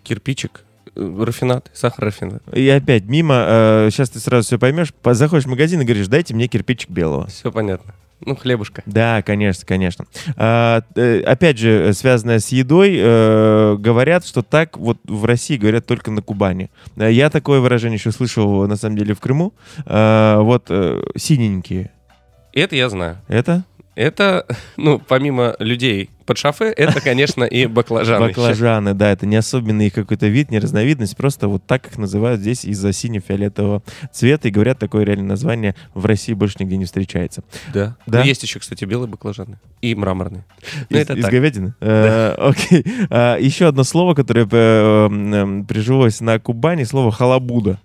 Кирпичик. 0.03 0.63
э, 0.95 1.23
рафинат, 1.23 1.69
сахар 1.73 2.05
рафинат. 2.05 2.41
И 2.53 2.67
опять 2.69 3.03
мимо, 3.05 3.43
э, 3.47 3.89
сейчас 3.91 4.09
ты 4.11 4.19
сразу 4.19 4.45
все 4.47 4.57
поймешь, 4.59 4.93
по- 4.93 5.13
заходишь 5.13 5.45
в 5.45 5.49
магазин 5.49 5.81
и 5.81 5.83
говоришь, 5.85 6.07
дайте 6.07 6.33
мне 6.33 6.47
кирпичик 6.47 6.89
белого. 6.89 7.27
Все 7.27 7.51
понятно. 7.51 7.93
Ну, 8.21 8.33
хлебушка. 8.35 8.81
Да, 8.85 9.21
конечно, 9.21 9.65
конечно. 9.65 10.05
А, 10.37 10.83
э, 10.95 11.19
опять 11.21 11.57
же, 11.57 11.91
связанное 11.93 12.39
с 12.39 12.47
едой, 12.49 12.95
э, 12.97 13.75
говорят, 13.77 14.25
что 14.25 14.41
так 14.41 14.77
вот 14.77 14.97
в 15.03 15.25
России 15.25 15.57
говорят 15.57 15.85
только 15.85 16.11
на 16.11 16.21
Кубани. 16.21 16.69
Э, 16.95 17.11
Я 17.11 17.29
такое 17.29 17.59
выражение 17.59 17.97
еще 17.97 18.11
слышал, 18.13 18.65
на 18.67 18.77
самом 18.77 18.97
деле, 18.97 19.13
в 19.15 19.19
Крыму. 19.19 19.53
А, 19.85 20.39
вот 20.39 20.67
э, 20.69 21.01
синенькие. 21.17 21.91
Это 22.53 22.75
я 22.77 22.87
знаю. 22.89 23.17
Это 23.27 23.65
Это, 23.95 24.45
ну, 24.77 24.99
помимо 24.99 25.55
людей 25.59 26.09
под 26.25 26.37
шофе, 26.37 26.71
это, 26.71 27.01
конечно, 27.01 27.43
и 27.43 27.65
баклажаны. 27.67 28.27
баклажаны, 28.27 28.93
да, 28.93 29.11
это 29.11 29.25
не 29.25 29.35
особенный 29.35 29.89
какой-то 29.89 30.27
вид, 30.27 30.51
не 30.51 30.59
разновидность, 30.59 31.15
просто 31.15 31.47
вот 31.47 31.65
так 31.65 31.87
их 31.87 31.97
называют 31.97 32.41
здесь 32.41 32.65
из-за 32.65 32.91
сине-фиолетового 32.93 33.83
цвета, 34.11 34.47
и 34.47 34.51
говорят, 34.51 34.79
такое 34.79 35.05
реально 35.05 35.25
название 35.25 35.75
в 35.93 36.05
России 36.05 36.33
больше 36.33 36.57
нигде 36.59 36.77
не 36.77 36.85
встречается. 36.85 37.43
Да. 37.73 37.95
Да? 38.07 38.19
Ну, 38.19 38.25
есть 38.25 38.43
еще, 38.43 38.59
кстати, 38.59 38.85
белые 38.85 39.07
баклажаны. 39.07 39.59
И 39.81 39.93
мраморные. 39.93 40.45
Ну, 40.89 40.97
из, 40.97 41.01
это 41.03 41.13
из 41.13 41.23
так. 41.23 41.31
говядины? 41.31 41.75
Э, 41.79 42.33
Окей. 42.37 42.83
А, 43.09 43.37
Еще 43.37 43.67
одно 43.67 43.83
слово, 43.83 44.15
которое 44.15 44.47
э, 44.49 45.63
прижилось 45.67 46.21
на 46.21 46.39
Кубани, 46.39 46.83
слово 46.83 47.11
халабуда. 47.11 47.79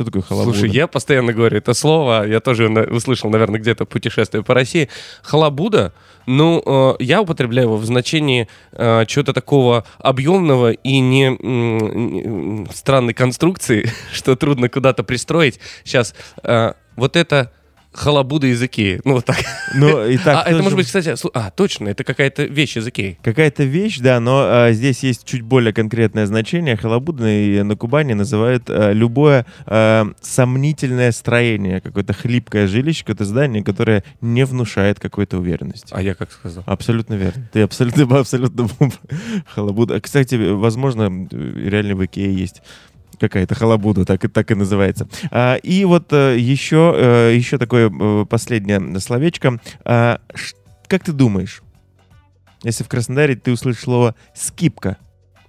Что 0.00 0.06
такое 0.06 0.22
халабуда? 0.22 0.56
Слушай, 0.56 0.74
я 0.74 0.86
постоянно 0.86 1.34
говорю 1.34 1.58
это 1.58 1.74
слово, 1.74 2.26
я 2.26 2.40
тоже 2.40 2.70
услышал, 2.70 3.28
наверное, 3.28 3.60
где-то 3.60 3.84
путешествие 3.84 4.42
по 4.42 4.54
России. 4.54 4.88
Халабуда, 5.20 5.92
ну, 6.24 6.62
э, 6.64 6.94
я 7.00 7.20
употребляю 7.20 7.66
его 7.68 7.76
в 7.76 7.84
значении 7.84 8.48
э, 8.72 9.04
чего-то 9.06 9.34
такого 9.34 9.84
объемного 9.98 10.72
и 10.72 11.00
не 11.00 11.36
странной 12.72 13.12
конструкции, 13.12 13.90
что 14.14 14.36
трудно 14.36 14.70
куда-то 14.70 15.04
пристроить. 15.04 15.60
Сейчас, 15.84 16.14
вот 16.96 17.16
это 17.16 17.52
халабуда 17.92 18.46
из 18.46 18.62
Икеи. 18.62 19.00
Ну, 19.04 19.14
вот 19.14 19.24
так. 19.24 19.38
Ну, 19.74 20.06
и 20.06 20.16
так 20.16 20.36
а, 20.38 20.40
это 20.42 20.50
тоже 20.50 20.62
может 20.62 20.76
быть, 20.76 20.86
кстати, 20.86 21.14
а, 21.34 21.50
точно, 21.50 21.88
это 21.88 22.04
какая-то 22.04 22.44
вещь 22.44 22.76
из 22.76 22.86
Икеи. 22.86 23.18
Какая-то 23.22 23.64
вещь, 23.64 23.98
да, 23.98 24.20
но 24.20 24.42
а, 24.44 24.72
здесь 24.72 25.02
есть 25.02 25.24
чуть 25.24 25.42
более 25.42 25.72
конкретное 25.72 26.26
значение. 26.26 26.76
Халабуда 26.76 27.24
на 27.64 27.76
Кубани 27.76 28.12
называют 28.12 28.64
а, 28.68 28.92
любое 28.92 29.46
а, 29.66 30.10
сомнительное 30.20 31.12
строение, 31.12 31.80
какое-то 31.80 32.12
хлипкое 32.12 32.66
жилище, 32.66 33.00
какое-то 33.00 33.24
здание, 33.24 33.64
которое 33.64 34.04
не 34.20 34.44
внушает 34.44 35.00
какой-то 35.00 35.38
уверенности. 35.38 35.88
А 35.90 36.02
я 36.02 36.14
как 36.14 36.30
сказал? 36.30 36.62
Абсолютно 36.66 37.14
верно. 37.14 37.48
Ты 37.52 37.62
абсолютно, 37.62 38.04
абсолютно 38.18 38.68
халабуда. 39.46 40.00
Кстати, 40.00 40.34
возможно, 40.34 41.28
реально 41.30 41.96
в 41.96 42.04
Икее 42.04 42.34
есть 42.34 42.62
какая-то 43.20 43.54
халабуда, 43.54 44.04
так 44.04 44.24
и, 44.24 44.28
так 44.28 44.50
и 44.50 44.54
называется. 44.54 45.08
А, 45.30 45.56
и 45.56 45.84
вот 45.84 46.12
э, 46.12 46.36
еще, 46.38 46.94
э, 46.96 47.34
еще 47.36 47.58
такое 47.58 47.90
э, 47.90 48.24
последнее 48.26 48.98
словечко. 48.98 49.60
А, 49.84 50.20
как 50.88 51.04
ты 51.04 51.12
думаешь, 51.12 51.62
если 52.62 52.82
в 52.82 52.88
Краснодаре 52.88 53.36
ты 53.36 53.52
услышишь 53.52 53.82
слово 53.82 54.14
«скипка», 54.34 54.96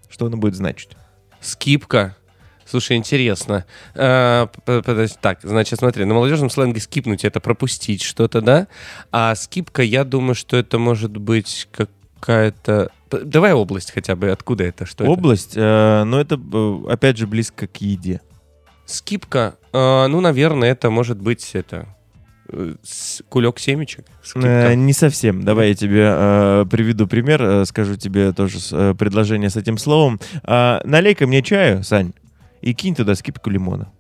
что 0.10 0.26
оно 0.26 0.38
будет 0.38 0.56
значить? 0.56 0.92
Скипка. 1.40 2.16
Слушай, 2.66 2.98
интересно. 2.98 3.66
А, 3.96 4.50
так, 5.22 5.40
значит, 5.42 5.80
смотри, 5.80 6.06
на 6.06 6.14
молодежном 6.14 6.50
сленге 6.50 6.80
скипнуть 6.80 7.26
это 7.26 7.40
пропустить 7.40 8.02
что-то, 8.02 8.42
да? 8.42 8.68
А 9.12 9.36
скипка, 9.36 9.82
я 9.82 10.04
думаю, 10.04 10.36
что 10.36 10.58
это 10.58 10.78
может 10.78 11.18
быть 11.18 11.68
какая-то... 11.72 12.92
Давай 13.24 13.54
область 13.54 13.92
хотя 13.92 14.16
бы, 14.16 14.30
откуда 14.32 14.64
это, 14.64 14.86
что 14.86 15.04
это? 15.04 15.12
Область, 15.14 15.54
э, 15.56 16.04
но 16.06 16.20
это, 16.20 16.36
э, 16.54 16.80
опять 16.90 17.18
же, 17.18 17.28
близко 17.28 17.68
к 17.68 17.78
еде. 17.78 18.22
Скипка, 18.86 19.56
а, 19.74 20.08
ну, 20.08 20.20
наверное, 20.22 20.72
это 20.72 20.90
может 20.90 21.18
быть 21.20 21.52
это... 21.54 21.88
э, 22.50 22.76
Кулек 23.30 23.60
семечек? 23.60 24.06
Э, 24.36 24.74
не 24.76 24.94
совсем. 24.94 25.44
Давай 25.44 25.70
я 25.70 25.76
тебе 25.76 26.04
э, 26.10 26.66
приведу 26.70 27.08
пример, 27.08 27.42
э, 27.42 27.66
скажу 27.66 27.96
тебе 27.96 28.34
тоже 28.34 28.60
с- 28.60 28.74
э, 28.76 28.94
предложение 28.96 29.50
с 29.50 29.56
этим 29.56 29.78
словом. 29.78 30.20
А, 30.44 30.82
налей-ка 30.84 31.26
мне 31.28 31.42
чаю, 31.42 31.84
Сань, 31.84 32.14
и 32.62 32.74
кинь 32.74 32.96
туда 32.96 33.16
скипку 33.16 33.50
лимона. 33.50 33.92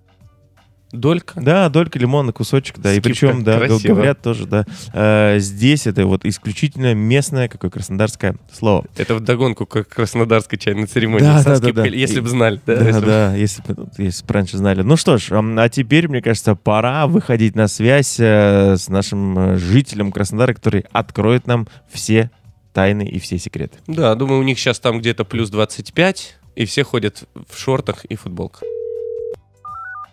Долька? 0.91 1.39
Да, 1.39 1.69
долька 1.69 1.97
лимона, 1.99 2.34
кусочек, 2.34 2.77
да. 2.80 2.91
И 2.91 2.95
Скипка. 2.95 3.10
причем, 3.10 3.43
да, 3.43 3.58
Красиво. 3.60 3.93
говорят 3.93 4.21
тоже, 4.21 4.45
да. 4.45 4.65
э, 4.93 5.39
здесь 5.39 5.88
это 5.88 6.06
вот 6.06 6.25
исключительно 6.25 6.93
местное, 6.93 7.47
какое 7.47 7.71
краснодарское 7.71 8.36
слово. 8.51 8.86
Это 8.97 9.15
в 9.15 9.21
догонку 9.21 9.65
к 9.65 9.84
краснодарской 9.86 10.58
чайной 10.60 10.88
церемонии. 10.88 11.23
Да, 11.25 11.39
со 11.39 11.45
да, 11.45 11.49
да, 11.51 11.58
скипкой, 11.58 11.89
да. 11.91 11.95
Если 11.95 12.17
И- 12.17 12.21
бы 12.21 12.30
знали. 12.30 12.60
Да, 12.65 12.75
Да, 12.75 12.84
если 12.88 12.99
бы- 12.99 13.06
да, 13.06 13.36
если 13.36 13.62
бы 13.62 13.88
если 13.97 14.25
бы 14.25 14.34
раньше 14.34 14.58
знали. 14.58 14.82
Ну 14.82 14.97
что 14.97 15.17
ж, 15.17 15.30
а 15.32 15.69
теперь, 15.69 16.08
мне 16.08 16.21
кажется, 16.21 16.56
пора 16.56 17.08
выходить 17.08 17.56
на 17.56 17.67
связь 17.67 18.17
э, 18.19 18.75
с 18.77 18.89
нашим 18.89 19.38
э, 19.39 19.58
жителем 19.58 20.12
Краснодара, 20.12 20.54
который 20.54 20.86
откроет 20.91 21.47
нам 21.47 21.67
все 21.91 22.30
тайны 22.73 23.04
и 23.04 23.19
все 23.19 23.38
секреты. 23.38 23.77
Да, 23.88 24.13
думаю, 24.15 24.39
у 24.39 24.43
них 24.43 24.58
сейчас 24.60 24.80
там 24.80 24.99
где-то 24.99 25.23
плюс 25.25 25.49
25, 25.49 26.38
и 26.56 26.65
все 26.65 26.84
ходят 26.84 27.23
в 27.49 27.58
шортах 27.58 28.06
и 28.06 28.15
футболках. 28.15 28.63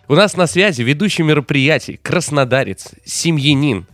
У 0.09 0.15
нас 0.15 0.35
на 0.35 0.47
связи 0.47 0.81
ведущий 0.81 1.21
мероприятий, 1.21 1.99
краснодарец, 2.01 2.87
семьянин, 3.05 3.85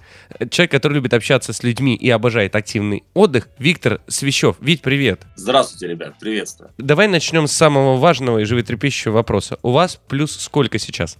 человек, 0.49 0.71
который 0.71 0.93
любит 0.93 1.13
общаться 1.13 1.51
с 1.51 1.61
людьми 1.61 1.93
и 1.93 2.09
обожает 2.09 2.55
активный 2.55 3.03
отдых, 3.13 3.49
Виктор 3.59 3.99
Свящев. 4.07 4.55
Вить, 4.61 4.81
привет. 4.81 5.23
Здравствуйте, 5.35 5.87
ребят, 5.87 6.13
приветствую. 6.17 6.71
Давай 6.77 7.09
начнем 7.09 7.47
с 7.47 7.51
самого 7.51 7.97
важного 7.97 8.39
и 8.39 8.45
животрепещущего 8.45 9.11
вопроса. 9.11 9.59
У 9.61 9.71
вас 9.71 9.99
плюс 10.07 10.31
сколько 10.39 10.79
сейчас? 10.79 11.17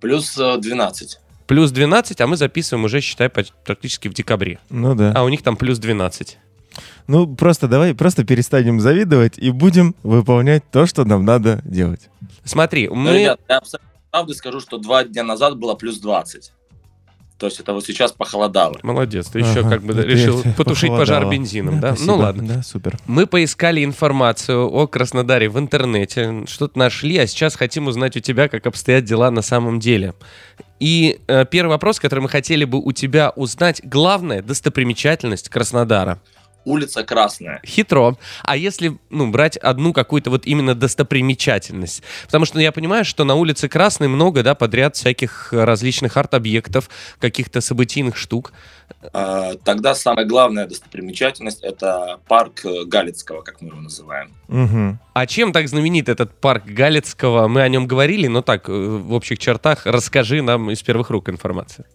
Плюс 0.00 0.38
э, 0.38 0.56
12. 0.56 1.20
Плюс 1.46 1.70
12, 1.70 2.18
а 2.18 2.26
мы 2.26 2.38
записываем 2.38 2.86
уже, 2.86 3.02
считай, 3.02 3.28
практически 3.28 4.08
в 4.08 4.14
декабре. 4.14 4.60
Ну 4.70 4.94
да. 4.94 5.12
А 5.14 5.24
у 5.24 5.28
них 5.28 5.42
там 5.42 5.58
плюс 5.58 5.78
12. 5.78 6.38
Ну 7.06 7.26
просто 7.36 7.68
давай, 7.68 7.94
просто 7.94 8.24
перестанем 8.24 8.80
завидовать 8.80 9.36
и 9.36 9.50
будем 9.50 9.94
выполнять 10.02 10.62
то, 10.70 10.86
что 10.86 11.04
нам 11.04 11.26
надо 11.26 11.60
делать. 11.64 12.08
Смотри, 12.44 12.88
Ну, 12.88 12.94
мы... 12.94 13.18
ребят, 13.18 13.40
я 13.46 13.58
абсолютно 13.58 13.87
правду 14.10 14.34
скажу, 14.34 14.60
что 14.60 14.78
два 14.78 15.04
дня 15.04 15.22
назад 15.24 15.56
было 15.58 15.74
плюс 15.74 15.98
20. 15.98 16.52
То 17.38 17.46
есть 17.46 17.60
это 17.60 17.72
вот 17.72 17.86
сейчас 17.86 18.10
похолодало. 18.10 18.76
Молодец, 18.82 19.28
ты 19.28 19.38
еще 19.38 19.60
Ага, 19.60 19.70
как 19.70 19.82
бы 19.84 19.92
решил 20.02 20.42
я 20.42 20.52
потушить 20.54 20.90
похолодало. 20.90 21.20
пожар 21.20 21.30
бензином, 21.30 21.78
да? 21.78 21.94
спасибо. 21.94 22.12
Ну 22.12 22.18
ладно. 22.18 22.54
Да, 22.56 22.62
супер. 22.64 22.98
Мы 23.06 23.26
поискали 23.28 23.84
информацию 23.84 24.68
о 24.68 24.88
Краснодаре 24.88 25.48
в 25.48 25.56
интернете, 25.56 26.44
что-то 26.48 26.76
нашли, 26.76 27.16
а 27.16 27.28
сейчас 27.28 27.54
хотим 27.54 27.86
узнать 27.86 28.16
у 28.16 28.20
тебя, 28.20 28.48
как 28.48 28.66
обстоят 28.66 29.04
дела 29.04 29.30
на 29.30 29.42
самом 29.42 29.78
деле. 29.78 30.14
И 30.80 31.20
э, 31.28 31.44
первый 31.48 31.70
вопрос, 31.70 32.00
который 32.00 32.20
мы 32.20 32.28
хотели 32.28 32.64
бы 32.64 32.80
у 32.80 32.90
тебя 32.90 33.30
узнать, 33.36 33.82
главная 33.84 34.42
достопримечательность 34.42 35.48
Краснодара. 35.48 36.20
Улица 36.68 37.02
Красная. 37.02 37.60
Хитро. 37.64 38.18
А 38.42 38.56
если, 38.56 38.98
ну, 39.08 39.30
брать 39.30 39.56
одну 39.56 39.92
какую-то 39.94 40.28
вот 40.30 40.46
именно 40.46 40.74
достопримечательность? 40.74 42.02
Потому 42.26 42.44
что 42.44 42.56
ну, 42.56 42.62
я 42.62 42.72
понимаю, 42.72 43.04
что 43.04 43.24
на 43.24 43.34
улице 43.34 43.68
Красной 43.68 44.08
много, 44.08 44.42
да, 44.42 44.54
подряд 44.54 44.94
всяких 44.94 45.52
различных 45.52 46.16
арт-объектов, 46.16 46.90
каких-то 47.20 47.62
событийных 47.62 48.16
штук. 48.16 48.52
А, 49.14 49.54
Тогда 49.64 49.94
самая 49.94 50.26
главная 50.26 50.66
достопримечательность 50.66 51.62
это 51.62 52.20
парк 52.28 52.64
Галицкого, 52.86 53.40
как 53.42 53.62
мы 53.62 53.68
его 53.68 53.80
называем. 53.80 54.34
Мгм. 54.48 54.98
А 55.14 55.26
чем 55.26 55.52
так 55.52 55.68
знаменит 55.68 56.08
этот 56.08 56.38
парк 56.38 56.64
Галицкого? 56.66 57.48
Мы 57.48 57.62
о 57.62 57.68
нем 57.68 57.86
говорили, 57.86 58.26
но 58.26 58.42
так, 58.42 58.68
э, 58.68 58.72
в 58.72 59.12
общих 59.14 59.38
чертах, 59.38 59.86
расскажи 59.86 60.42
нам 60.42 60.70
из 60.70 60.82
первых 60.82 61.10
рук 61.10 61.28
информацию. 61.28 61.86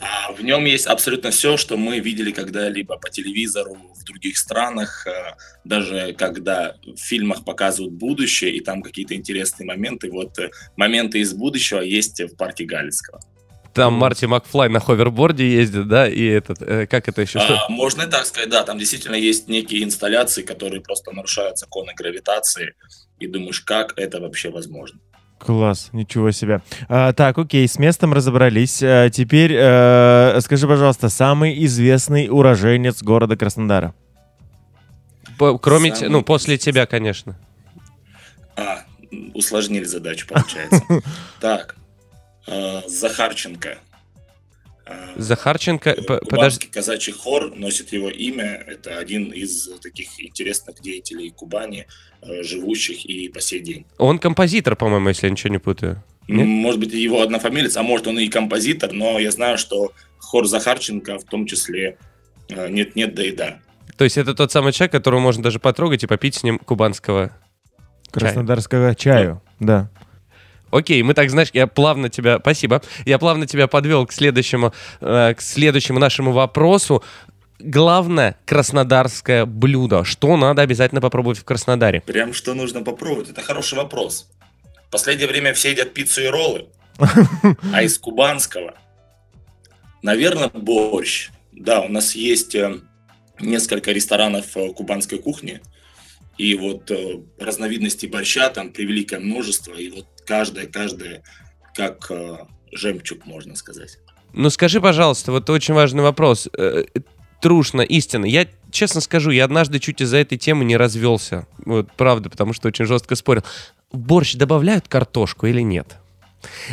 А, 0.00 0.32
В 0.32 0.42
нем 0.42 0.64
есть 0.64 0.86
абсолютно 0.86 1.30
все, 1.30 1.56
что 1.56 1.76
мы 1.76 1.98
видели 1.98 2.30
когда-либо 2.30 2.96
по 2.96 3.10
телевизору 3.10 3.76
в 3.94 4.04
других 4.04 4.38
странах, 4.38 5.06
э, 5.06 5.36
даже 5.64 6.14
когда 6.14 6.74
в 6.82 6.96
фильмах 6.96 7.44
показывают 7.44 7.92
будущее, 7.92 8.52
и 8.52 8.60
там 8.60 8.82
какие-то 8.82 9.14
интересные 9.14 9.66
моменты. 9.66 10.10
Вот 10.10 10.38
э, 10.38 10.50
моменты 10.76 11.18
из 11.18 11.34
будущего 11.34 11.80
есть 11.80 12.20
в 12.20 12.34
парке 12.36 12.64
Галицкого. 12.64 13.20
Там 13.74 13.94
Марти 13.94 14.24
Макфлай 14.24 14.68
на 14.68 14.80
ховерборде 14.80 15.48
ездит, 15.48 15.86
да, 15.86 16.08
и 16.08 16.24
этот, 16.24 16.60
э, 16.62 16.86
как 16.86 17.08
это 17.08 17.22
еще? 17.22 17.38
А, 17.38 17.68
можно 17.68 18.02
и 18.02 18.10
так 18.10 18.26
сказать, 18.26 18.48
да, 18.48 18.64
там 18.64 18.78
действительно 18.78 19.14
есть 19.14 19.48
некие 19.48 19.84
инсталляции, 19.84 20.42
которые 20.42 20.80
просто 20.80 21.12
нарушают 21.12 21.58
законы 21.58 21.92
гравитации, 21.94 22.74
и 23.20 23.26
думаешь, 23.26 23.60
как 23.60 23.92
это 23.96 24.18
вообще 24.20 24.50
возможно. 24.50 24.98
Класс, 25.40 25.88
ничего 25.92 26.30
себе. 26.32 26.60
А, 26.88 27.12
так, 27.14 27.38
окей, 27.38 27.66
с 27.66 27.78
местом 27.78 28.12
разобрались. 28.12 28.82
А, 28.82 29.08
теперь 29.08 29.52
э, 29.56 30.38
скажи, 30.42 30.68
пожалуйста, 30.68 31.08
самый 31.08 31.64
известный 31.64 32.28
уроженец 32.30 33.02
города 33.02 33.36
Краснодара. 33.36 33.94
По- 35.38 35.58
Кроме, 35.58 35.90
те- 35.90 35.96
самый 35.96 36.10
ну, 36.10 36.22
после 36.22 36.58
тебя, 36.58 36.84
конечно. 36.84 37.38
А, 38.54 38.82
усложнили 39.34 39.84
задачу, 39.84 40.26
получается. 40.28 40.82
Так, 41.40 41.76
э, 42.46 42.82
Захарченко. 42.86 43.78
Захарченко, 45.16 45.96
подожди. 46.28 46.66
Казачий 46.66 47.12
хор 47.12 47.54
носит 47.54 47.92
его 47.92 48.08
имя. 48.08 48.64
Это 48.66 48.98
один 48.98 49.30
из 49.30 49.68
таких 49.80 50.08
интересных 50.20 50.80
деятелей 50.80 51.30
Кубани, 51.30 51.86
э, 52.22 52.42
живущих 52.42 53.04
и 53.04 53.28
по 53.28 53.40
сей 53.40 53.60
день. 53.60 53.86
Он 53.98 54.18
композитор, 54.18 54.76
по-моему, 54.76 55.08
если 55.08 55.26
я 55.26 55.30
ничего 55.30 55.52
не 55.52 55.58
путаю. 55.58 56.02
Нет? 56.28 56.46
Может 56.46 56.80
быть, 56.80 56.92
его 56.92 57.22
однофамилец, 57.22 57.76
а 57.76 57.82
может, 57.82 58.06
он 58.06 58.18
и 58.18 58.28
композитор, 58.28 58.92
но 58.92 59.18
я 59.18 59.30
знаю, 59.30 59.58
что 59.58 59.92
хор 60.18 60.46
Захарченко 60.46 61.18
в 61.18 61.24
том 61.24 61.46
числе 61.46 61.98
э, 62.48 62.68
нет-нет, 62.68 63.14
да 63.14 63.24
и 63.24 63.32
да. 63.32 63.60
То 63.96 64.04
есть 64.04 64.16
это 64.16 64.34
тот 64.34 64.52
самый 64.52 64.72
человек, 64.72 64.92
которого 64.92 65.20
можно 65.20 65.42
даже 65.42 65.58
потрогать 65.58 66.04
и 66.04 66.06
попить 66.06 66.36
с 66.36 66.42
ним 66.42 66.58
кубанского. 66.58 67.36
Краснодарского 68.10 68.94
чаю, 68.94 69.42
да. 69.60 69.90
Окей, 70.70 71.02
мы 71.02 71.14
так, 71.14 71.30
знаешь, 71.30 71.50
я 71.52 71.66
плавно 71.66 72.08
тебя, 72.08 72.38
спасибо, 72.40 72.82
я 73.04 73.18
плавно 73.18 73.46
тебя 73.46 73.66
подвел 73.66 74.06
к 74.06 74.12
следующему, 74.12 74.72
э, 75.00 75.34
к 75.34 75.40
следующему 75.40 75.98
нашему 75.98 76.32
вопросу. 76.32 77.02
Главное 77.58 78.36
краснодарское 78.46 79.44
блюдо. 79.44 80.04
Что 80.04 80.36
надо 80.36 80.62
обязательно 80.62 81.00
попробовать 81.02 81.38
в 81.38 81.44
Краснодаре? 81.44 82.00
Прям 82.00 82.32
что 82.32 82.54
нужно 82.54 82.82
попробовать? 82.82 83.28
Это 83.28 83.42
хороший 83.42 83.76
вопрос. 83.76 84.30
В 84.88 84.90
последнее 84.90 85.28
время 85.28 85.52
все 85.52 85.72
едят 85.72 85.92
пиццу 85.92 86.22
и 86.22 86.26
роллы, 86.26 86.66
а 87.72 87.82
из 87.82 87.98
кубанского, 87.98 88.74
наверное, 90.02 90.48
борщ. 90.48 91.30
Да, 91.52 91.82
у 91.82 91.88
нас 91.88 92.14
есть 92.14 92.54
э, 92.54 92.80
несколько 93.40 93.92
ресторанов 93.92 94.56
э, 94.56 94.72
кубанской 94.72 95.18
кухни, 95.18 95.60
и 96.38 96.54
вот 96.54 96.90
э, 96.90 97.20
разновидностей 97.38 98.08
борща 98.08 98.48
там 98.50 98.72
превеликое 98.72 99.20
множество, 99.20 99.74
и 99.74 99.90
вот 99.90 100.06
каждая, 100.26 100.66
каждая 100.66 101.22
как 101.74 102.10
э, 102.10 102.38
жемчуг, 102.72 103.26
можно 103.26 103.56
сказать. 103.56 103.98
Ну 104.32 104.50
скажи, 104.50 104.80
пожалуйста, 104.80 105.32
вот 105.32 105.50
очень 105.50 105.74
важный 105.74 106.02
вопрос. 106.02 106.48
Э, 106.56 106.84
Трушно, 107.40 107.80
истинно. 107.80 108.26
Я 108.26 108.46
честно 108.70 109.00
скажу, 109.00 109.30
я 109.30 109.44
однажды 109.44 109.78
чуть 109.78 110.02
из-за 110.02 110.18
этой 110.18 110.36
темы 110.36 110.64
не 110.64 110.76
развелся. 110.76 111.46
Вот 111.64 111.90
правда, 111.96 112.28
потому 112.28 112.52
что 112.52 112.68
очень 112.68 112.84
жестко 112.84 113.16
спорил. 113.16 113.42
В 113.90 113.98
борщ 113.98 114.34
добавляют 114.34 114.88
картошку 114.88 115.46
или 115.46 115.62
нет? 115.62 115.96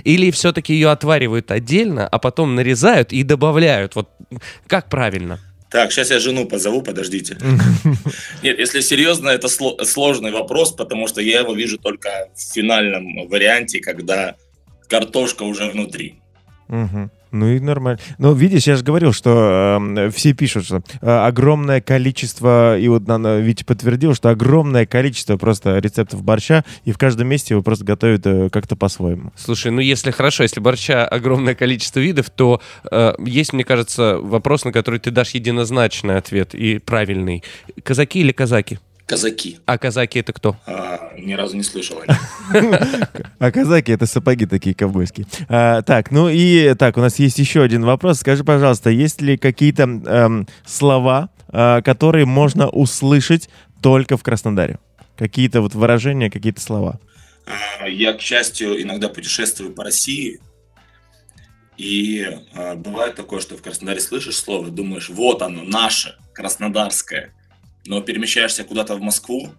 Или 0.04 0.30
все-таки 0.32 0.74
ее 0.74 0.89
отваривают 0.89 1.52
отдельно, 1.52 2.08
а 2.08 2.20
потом 2.20 2.56
нарезают 2.56 3.13
и 3.13 3.24
добавляют? 3.24 3.96
Вот 3.96 4.10
как 4.67 4.89
правильно? 4.89 5.39
Так, 5.69 5.91
сейчас 5.91 6.12
я 6.12 6.19
жену 6.19 6.45
позову, 6.45 6.82
подождите. 6.82 7.38
Нет, 8.43 8.58
если 8.60 8.80
серьезно, 8.82 9.30
это 9.30 9.47
сло- 9.47 9.84
сложный 9.84 10.32
вопрос, 10.32 10.71
потому 10.71 11.08
что 11.08 11.21
я 11.21 11.39
его 11.39 11.53
вижу 11.53 11.77
только 11.77 12.30
в 12.36 12.53
финальном 12.53 13.27
варианте, 13.27 13.80
когда 13.80 14.36
картошка 14.88 15.43
уже 15.43 15.69
внутри. 15.69 16.15
Мгм. 16.69 17.12
Ну 17.32 17.48
и 17.48 17.60
нормально. 17.60 18.00
Ну, 18.18 18.34
видишь, 18.34 18.68
я 18.68 18.76
же 18.76 18.84
говорил, 18.84 19.13
что 19.13 19.80
э, 19.96 20.10
все 20.12 20.34
пишут, 20.34 20.66
что 20.66 20.82
э, 21.02 21.10
огромное 21.10 21.82
количество, 21.82 22.78
и 22.78 22.88
вот 22.88 23.08
Нана 23.08 23.40
Витя 23.40 23.63
подтвердил, 23.63 24.13
что 24.16 24.30
огромное 24.30 24.86
количество 24.86 25.38
просто 25.38 25.78
рецептов 25.80 26.24
борща, 26.24 26.63
и 26.86 26.92
в 26.92 26.98
каждом 26.98 27.28
месте 27.28 27.54
его 27.54 27.63
просто 27.63 27.86
готовят 27.86 28.26
э, 28.26 28.50
как-то 28.50 28.76
по-своему. 28.76 29.32
Слушай, 29.36 29.72
ну 29.72 29.82
если 29.82 30.12
хорошо, 30.12 30.44
если 30.44 30.60
борща 30.60 31.06
огромное 31.08 31.56
количество 31.56 32.00
видов, 32.00 32.30
то 32.30 32.62
э, 32.92 33.13
есть, 33.26 33.54
мне 33.54 33.63
кажется, 33.63 34.18
вопрос, 34.22 34.66
на 34.66 34.72
который 34.72 35.00
ты 35.00 35.12
дашь 35.12 35.32
единозначный 35.32 36.18
ответ 36.18 36.56
и 36.56 36.80
правильный. 36.80 37.44
Казаки 37.84 38.20
или 38.20 38.32
казаки? 38.32 38.80
Казаки. 39.08 39.60
А 39.65 39.78
казаки 39.78 40.20
это 40.20 40.34
кто? 40.34 40.58
А, 40.65 41.13
ни 41.17 41.32
разу 41.32 41.56
не 41.56 41.63
слышал 41.63 42.02
о 42.02 42.06
них. 42.12 43.10
А 43.39 43.52
казаки— 43.52 43.91
это 43.93 44.06
сапоги 44.06 44.46
такие 44.46 44.76
ковбойские. 44.76 45.26
А, 45.48 45.82
так, 45.82 46.12
ну 46.12 46.28
и 46.28 46.74
так, 46.74 46.98
у 46.98 47.00
нас 47.00 47.17
есть 47.17 47.39
еще 47.39 47.63
один 47.63 47.86
вопрос. 47.86 48.20
Скажи, 48.20 48.43
пожалуйста, 48.43 48.89
есть 48.89 49.22
ли 49.22 49.38
какие-то 49.38 49.84
эм, 49.84 50.48
слова, 50.65 51.30
а, 51.48 51.82
которые 51.82 52.26
можно 52.26 52.67
услышать 52.67 53.50
только 53.82 54.17
в 54.17 54.24
Краснодаре? 54.24 54.78
Какие-то 55.15 55.62
вот 55.62 55.74
выражения, 55.74 56.30
какие-то 56.30 56.60
слова? 56.60 57.00
А, 57.80 57.88
Я, 57.88 58.12
к 58.12 58.22
счастью, 58.22 58.82
иногда 58.82 59.08
путешествую 59.08 59.72
по 59.72 59.86
России, 59.86 60.41
и 61.78 62.28
а, 62.54 62.76
бывает 62.76 63.15
такое, 63.15 63.39
что 63.39 63.56
в 63.56 63.62
Краснодаре 63.62 64.02
слышишь 64.02 64.36
слово, 64.36 64.70
думаешь, 64.70 65.08
вот 65.08 65.41
оно, 65.41 65.63
наше, 65.63 66.17
краснодарское, 66.34 67.32
но 67.88 68.02
перемещаешься 68.02 68.63
куда-то 68.63 68.95
в 68.95 69.02
Москву 69.02 69.50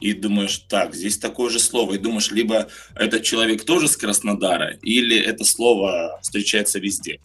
и 0.00 0.12
думаешь, 0.12 0.58
так, 0.68 0.94
здесь 0.94 1.18
такое 1.18 1.50
же 1.50 1.58
слово, 1.58 1.94
и 1.94 1.98
думаешь, 1.98 2.30
либо 2.30 2.68
этот 2.94 3.22
человек 3.22 3.64
тоже 3.64 3.88
с 3.88 3.96
Краснодара, 3.96 4.76
или 4.82 5.18
это 5.18 5.44
слово 5.44 6.18
встречается 6.20 6.78
везде. 6.78 7.20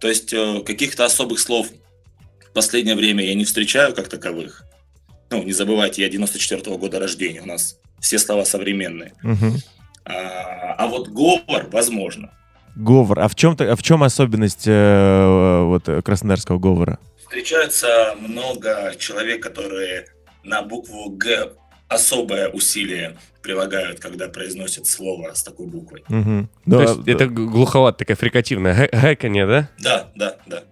То 0.00 0.08
есть 0.08 0.32
э, 0.32 0.62
каких-то 0.64 1.04
особых 1.04 1.40
слов 1.40 1.68
в 2.48 2.52
последнее 2.52 2.94
время 2.94 3.24
я 3.24 3.34
не 3.34 3.44
встречаю 3.44 3.94
как 3.94 4.08
таковых. 4.08 4.64
Ну, 5.30 5.42
не 5.42 5.52
забывайте, 5.52 6.02
я 6.02 6.08
94 6.08 6.76
года 6.76 6.98
рождения, 6.98 7.42
у 7.42 7.46
нас 7.46 7.78
все 8.00 8.18
слова 8.18 8.44
современные. 8.44 9.12
Мгм. 9.22 9.56
А, 10.04 10.74
а 10.78 10.86
вот 10.86 11.08
говор, 11.08 11.68
возможно. 11.70 12.30
Говор. 12.76 13.18
А 13.20 13.28
в 13.28 13.34
чем, 13.34 13.56
а 13.58 13.74
в 13.74 13.82
чем 13.82 14.02
особенность 14.04 14.66
э, 14.66 15.62
вот, 15.64 15.88
э, 15.88 16.00
краснодарского 16.00 16.58
говора? 16.58 16.98
Встречается 17.28 18.14
много 18.18 18.94
человек, 18.98 19.42
которые 19.42 20.06
на 20.42 20.62
букву 20.62 21.10
Г 21.10 21.52
особое 21.88 22.48
усилие 22.48 23.18
прилагают, 23.42 24.00
когда 24.00 24.28
произносят 24.28 24.86
слово 24.86 25.34
с 25.34 25.42
такой 25.42 25.66
буквой. 25.66 26.04
То 26.08 26.48
Да, 26.64 26.82
есть 26.82 27.02
да, 27.02 27.12
это 27.12 27.26
глуховато, 27.26 27.98
такая 27.98 28.16
фрикативная. 28.16 28.74
Гэ- 28.74 28.98
Гэканье, 28.98 29.46
да? 29.46 29.70
Да, 29.78 30.10
да, 30.14 30.36
да. 30.46 30.64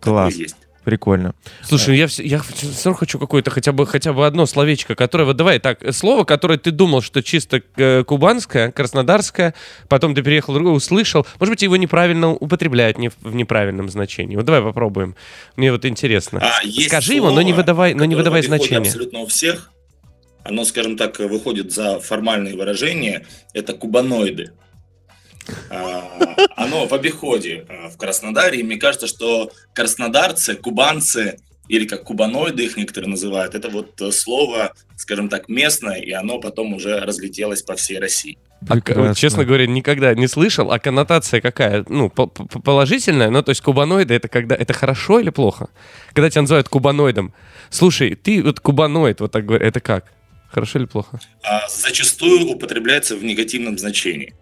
класс, 0.00 0.32
такое 0.34 0.44
есть. 0.44 0.56
Прикольно. 0.86 1.34
Слушай, 1.64 1.98
я, 1.98 2.04
вс- 2.04 2.22
я 2.22 2.40
все 2.40 2.84
равно 2.84 2.94
хочу 2.94 3.18
какое-то 3.18 3.50
хотя 3.50 3.72
бы, 3.72 3.86
хотя 3.88 4.12
бы 4.12 4.24
одно 4.24 4.46
словечко, 4.46 4.94
которое... 4.94 5.24
Вот 5.24 5.36
давай 5.36 5.58
так, 5.58 5.80
слово, 5.92 6.22
которое 6.22 6.58
ты 6.58 6.70
думал, 6.70 7.02
что 7.02 7.24
чисто 7.24 7.60
э, 7.76 8.04
кубанское, 8.04 8.70
краснодарское, 8.70 9.52
потом 9.88 10.14
ты 10.14 10.22
переехал 10.22 10.54
другое, 10.54 10.74
услышал. 10.74 11.26
Может 11.40 11.52
быть, 11.52 11.62
его 11.62 11.76
неправильно 11.76 12.30
употребляют 12.32 12.98
не 12.98 13.08
в, 13.08 13.14
в 13.20 13.34
неправильном 13.34 13.88
значении. 13.88 14.36
Вот 14.36 14.44
давай 14.44 14.62
попробуем. 14.62 15.16
Мне 15.56 15.72
вот 15.72 15.84
интересно. 15.84 16.40
А, 16.40 16.60
Скажи 16.86 17.14
его, 17.14 17.30
но 17.32 17.42
не 17.42 17.48
слово, 17.50 17.56
выдавай, 17.62 17.94
но 17.94 18.04
не 18.04 18.14
выдавай 18.14 18.42
значение. 18.44 18.78
абсолютно 18.78 19.18
у 19.18 19.26
всех. 19.26 19.72
Оно, 20.44 20.64
скажем 20.64 20.96
так, 20.96 21.18
выходит 21.18 21.72
за 21.72 21.98
формальные 21.98 22.54
выражения. 22.56 23.26
Это 23.54 23.72
кубаноиды. 23.74 24.52
А, 25.70 26.36
Оно 26.56 26.86
в 26.86 26.92
обиходе 26.92 27.66
а, 27.68 27.88
в 27.88 27.96
Краснодаре. 27.96 28.60
И 28.60 28.62
мне 28.62 28.76
кажется, 28.76 29.06
что 29.06 29.50
краснодарцы, 29.74 30.54
кубанцы, 30.54 31.38
или 31.68 31.84
как 31.84 32.04
кубаноиды 32.04 32.64
их 32.64 32.76
некоторые 32.76 33.10
называют, 33.10 33.54
это 33.54 33.68
вот 33.68 34.00
э, 34.00 34.12
слово, 34.12 34.72
скажем 34.96 35.28
так, 35.28 35.48
местное, 35.48 35.96
и 36.00 36.12
оно 36.12 36.38
потом 36.38 36.74
уже 36.74 37.00
разлетелось 37.00 37.62
по 37.62 37.74
всей 37.74 37.98
России. 37.98 38.38
А, 38.68 38.74
Прекрасно. 38.74 39.14
честно 39.14 39.44
говоря, 39.44 39.66
никогда 39.66 40.14
не 40.14 40.28
слышал. 40.28 40.70
А 40.70 40.78
коннотация 40.78 41.40
какая? 41.40 41.84
Ну, 41.88 42.08
по- 42.08 42.26
по- 42.28 42.60
положительная, 42.60 43.30
ну, 43.30 43.42
то 43.42 43.50
есть 43.50 43.62
кубаноиды 43.62 44.14
это 44.14 44.28
когда... 44.28 44.54
Это 44.54 44.72
хорошо 44.72 45.18
или 45.18 45.30
плохо? 45.30 45.68
Когда 46.12 46.30
тебя 46.30 46.42
называют 46.42 46.68
кубаноидом. 46.68 47.34
Слушай, 47.70 48.14
ты 48.14 48.42
вот 48.42 48.60
кубаноид, 48.60 49.20
вот 49.20 49.32
так 49.32 49.44
говорят, 49.44 49.66
это 49.68 49.80
как? 49.80 50.12
Хорошо 50.48 50.78
или 50.78 50.86
плохо? 50.86 51.18
А 51.42 51.68
зачастую 51.68 52.46
употребляется 52.46 53.16
в 53.16 53.24
негативном 53.24 53.76
значении. 53.76 54.34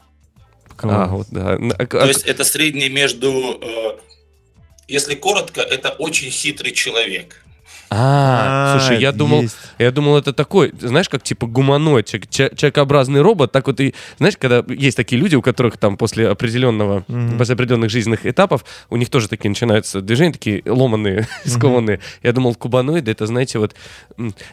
А, 0.83 1.07
вот, 1.07 1.27
да. 1.31 1.55
Н- 1.55 1.73
а- 1.73 1.87
То 1.87 2.03
а- 2.03 2.07
есть 2.07 2.25
это 2.25 2.45
среднее 2.45 2.89
между, 2.89 3.59
э, 3.61 3.99
если 4.89 5.15
коротко, 5.15 5.61
это 5.61 5.91
очень 5.91 6.31
хитрый 6.31 6.73
человек. 6.73 7.44
А, 7.91 8.79
слушай, 8.79 9.01
я 9.01 9.13
думал, 9.13 9.43
есть. 9.43 9.57
я 9.79 9.91
думал, 9.91 10.17
это 10.17 10.33
такой, 10.33 10.73
знаешь, 10.81 11.09
как 11.09 11.23
типа 11.23 11.47
гуманоид, 11.47 12.07
человекообразный 12.07 13.21
робот. 13.21 13.53
Так 13.53 13.67
вот 13.67 13.81
и, 13.81 13.95
знаешь, 14.19 14.37
когда 14.37 14.65
есть 14.69 14.97
такие 14.97 15.21
люди, 15.21 15.37
у 15.37 15.43
которых 15.43 15.79
там 15.79 15.97
после 15.97 16.29
определенного, 16.29 17.05
после 17.39 17.55
определенных 17.55 17.91
жизненных 17.91 18.27
этапов, 18.27 18.65
у 18.91 18.97
них 18.97 19.11
тоже 19.11 19.29
такие 19.29 19.49
начинаются 19.49 20.01
движения, 20.01 20.33
такие 20.33 20.63
ломаные, 20.67 21.29
скованные. 21.45 22.01
Я 22.23 22.33
думал, 22.33 22.55
кубаноиды, 22.55 23.11
это, 23.11 23.27
знаете, 23.27 23.59
вот 23.59 23.75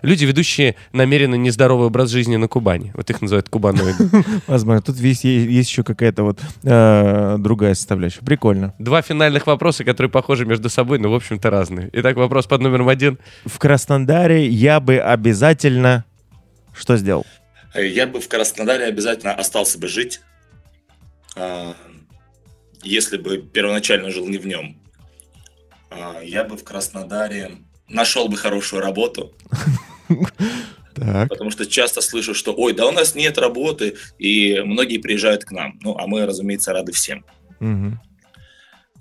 люди, 0.01 0.25
ведущие 0.25 0.75
намеренно 0.93 1.35
нездоровый 1.35 1.87
образ 1.87 2.09
жизни 2.09 2.35
на 2.35 2.47
Кубани. 2.47 2.91
Вот 2.95 3.09
их 3.09 3.21
называют 3.21 3.49
кубаноиды. 3.49 4.09
Возможно. 4.47 4.81
Тут 4.81 4.97
есть, 4.97 5.23
есть 5.23 5.69
еще 5.69 5.83
какая-то 5.83 6.23
вот 6.23 6.39
э, 6.63 7.35
другая 7.39 7.73
составляющая. 7.73 8.21
Прикольно. 8.21 8.73
Два 8.79 9.01
финальных 9.01 9.47
вопроса, 9.47 9.83
которые 9.83 10.09
похожи 10.09 10.45
между 10.45 10.69
собой, 10.69 10.99
но, 10.99 11.11
в 11.11 11.15
общем-то, 11.15 11.49
разные. 11.49 11.89
Итак, 11.93 12.17
вопрос 12.17 12.45
под 12.47 12.61
номером 12.61 12.89
один. 12.89 13.17
В 13.45 13.57
Краснодаре 13.59 14.47
я 14.47 14.79
бы 14.79 14.97
обязательно 14.99 16.05
что 16.73 16.97
сделал? 16.97 17.25
Э, 17.73 17.85
Я 17.85 18.07
бы 18.07 18.19
в 18.19 18.27
Краснодаре 18.27 18.85
обязательно 18.85 19.33
остался 19.33 19.77
бы 19.77 19.87
жить, 19.87 20.21
а, 21.35 21.75
если 22.83 23.17
бы 23.17 23.37
первоначально 23.37 24.09
жил 24.11 24.27
не 24.27 24.37
в 24.37 24.45
нем. 24.47 24.77
А, 25.89 26.21
Я 26.23 26.43
бы 26.43 26.57
в 26.57 26.63
Краснодаре 26.63 27.51
нашел 27.87 28.27
бы 28.29 28.37
хорошую 28.37 28.81
работу, 28.81 29.33
Так. 30.95 31.29
потому 31.29 31.51
что 31.51 31.65
часто 31.65 32.01
слышу, 32.01 32.33
что 32.33 32.53
ой, 32.53 32.73
да 32.73 32.85
у 32.87 32.91
нас 32.91 33.15
нет 33.15 33.37
работы, 33.37 33.95
и 34.17 34.59
многие 34.61 34.97
приезжают 34.97 35.45
к 35.45 35.51
нам. 35.51 35.79
Ну, 35.81 35.97
а 35.97 36.07
мы, 36.07 36.25
разумеется, 36.25 36.73
рады 36.73 36.91
всем. 36.91 37.25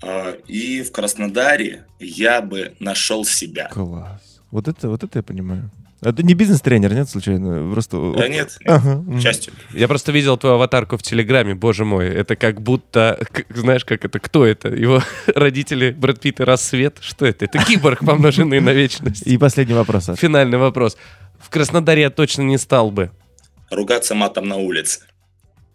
А, 0.02 0.32
И 0.46 0.82
в 0.82 0.92
Краснодаре 0.92 1.84
я 1.98 2.40
бы 2.40 2.74
нашел 2.80 3.24
себя. 3.24 3.68
Класс. 3.68 4.40
Вот 4.50 4.68
это, 4.68 4.88
вот 4.88 5.02
это 5.04 5.18
я 5.18 5.22
понимаю. 5.22 5.70
А 6.02 6.14
ты 6.14 6.22
не 6.22 6.32
бизнес-тренер, 6.32 6.94
нет, 6.94 7.10
случайно? 7.10 7.70
Просто... 7.72 8.14
Да 8.16 8.26
нет, 8.26 8.56
нет, 8.60 8.70
Ага. 8.70 9.04
к 9.18 9.20
счастью. 9.20 9.52
Я 9.74 9.86
просто 9.86 10.12
видел 10.12 10.38
твою 10.38 10.54
аватарку 10.54 10.96
в 10.96 11.02
Телеграме, 11.02 11.54
боже 11.54 11.84
мой. 11.84 12.08
Это 12.08 12.36
как 12.36 12.62
будто, 12.62 13.22
знаешь, 13.50 13.84
как 13.84 14.02
это, 14.06 14.18
кто 14.18 14.46
это? 14.46 14.68
Его 14.68 15.02
родители 15.26 15.90
Брэд 15.90 16.20
Питт 16.20 16.40
и 16.40 16.44
Рассвет? 16.44 16.96
Что 17.02 17.26
это? 17.26 17.44
Это 17.44 17.62
киборг, 17.64 17.98
помноженный 18.04 18.60
на 18.60 18.70
вечность. 18.70 19.26
И 19.26 19.36
последний 19.36 19.74
вопрос. 19.74 20.08
Финальный 20.16 20.56
вопрос. 20.56 20.96
В 21.38 21.50
Краснодаре 21.50 22.02
я 22.02 22.10
точно 22.10 22.42
не 22.42 22.56
стал 22.56 22.90
бы. 22.90 23.10
Ругаться 23.70 24.14
матом 24.14 24.48
на 24.48 24.56
улице. 24.56 25.00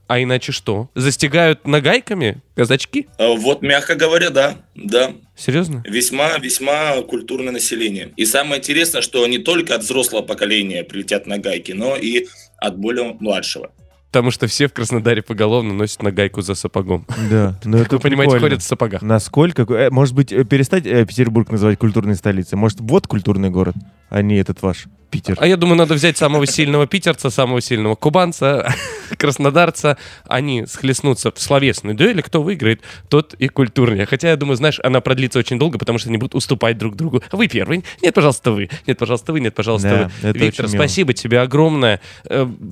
А 0.07 0.21
иначе 0.21 0.51
что? 0.51 0.89
Застигают 0.93 1.65
нагайками 1.65 2.41
казачки? 2.55 3.07
А 3.17 3.33
Вот, 3.33 3.61
мягко 3.61 3.95
говоря, 3.95 4.29
да, 4.29 4.57
да. 4.75 5.13
Серьезно? 5.35 5.83
Весьма, 5.85 6.37
весьма 6.37 7.01
культурное 7.01 7.51
население. 7.51 8.11
И 8.15 8.25
самое 8.25 8.59
интересное, 8.59 9.01
что 9.01 9.25
не 9.25 9.39
только 9.39 9.75
от 9.75 9.81
взрослого 9.81 10.21
поколения 10.21 10.83
прилетят 10.83 11.25
на 11.25 11.39
гайки, 11.39 11.71
но 11.71 11.95
и 11.95 12.27
от 12.57 12.77
более 12.77 13.17
младшего. 13.19 13.71
Потому 14.15 14.31
что 14.31 14.47
все 14.47 14.69
в 14.69 14.73
Краснодаре 14.73 15.21
поголовно 15.21 15.73
носят 15.73 16.01
нагайку 16.01 16.41
за 16.41 16.55
сапогом. 16.55 17.05
Да, 17.29 17.59
ну 17.65 17.79
Как 17.79 17.87
это 17.87 17.95
вы 17.97 18.01
понимаете, 18.01 18.31
прикольно. 18.31 18.39
ходят 18.47 18.61
в 18.61 18.65
сапогах. 18.65 19.01
Насколько... 19.01 19.63
э, 19.63 19.89
Может 19.89 20.15
быть, 20.15 20.31
э, 20.31 20.45
перестать 20.45 20.85
э, 20.85 21.05
Петербург 21.05 21.51
называть 21.51 21.77
культурной 21.77 22.15
столицей? 22.15 22.57
Может, 22.57 22.79
вот 22.79 23.07
культурный 23.07 23.49
город, 23.49 23.75
а 24.07 24.21
не 24.21 24.37
этот 24.37 24.61
ваш 24.61 24.85
Питер? 25.11 25.35
А 25.37 25.45
я 25.45 25.57
думаю, 25.57 25.77
надо 25.77 25.95
взять 25.95 26.15
самого 26.17 26.47
сильного 26.47 26.87
питерца, 26.87 27.29
самого 27.29 27.59
сильного 27.59 27.95
кубанца, 27.95 28.73
краснодарца. 29.17 29.97
Они 30.29 30.65
схлестнутся 30.65 31.29
в 31.33 31.39
словесной 31.41 31.93
дуэли. 31.93 32.21
Кто 32.21 32.41
выиграет, 32.41 32.81
тот 33.09 33.33
и 33.33 33.49
культурнее. 33.49 34.05
Хотя, 34.05 34.29
я 34.29 34.37
думаю, 34.37 34.55
знаешь, 34.55 34.79
она 34.81 35.01
продлится 35.01 35.39
очень 35.39 35.59
долго, 35.59 35.77
потому 35.77 35.99
что 35.99 36.07
они 36.07 36.17
будут 36.17 36.35
уступать 36.35 36.77
друг 36.77 36.95
другу. 36.95 37.21
Вы 37.33 37.49
первый. 37.49 37.83
Нет, 38.01 38.13
пожалуйста, 38.13 38.51
вы. 38.51 38.69
Нет, 38.87 38.97
пожалуйста, 38.97 39.33
вы. 39.33 39.41
Нет, 39.41 39.53
пожалуйста, 39.55 40.09
Да, 40.21 40.29
вы. 40.31 40.39
Виктор, 40.39 40.69
спасибо 40.69 41.11
тебе 41.11 41.41
огромное. 41.41 41.99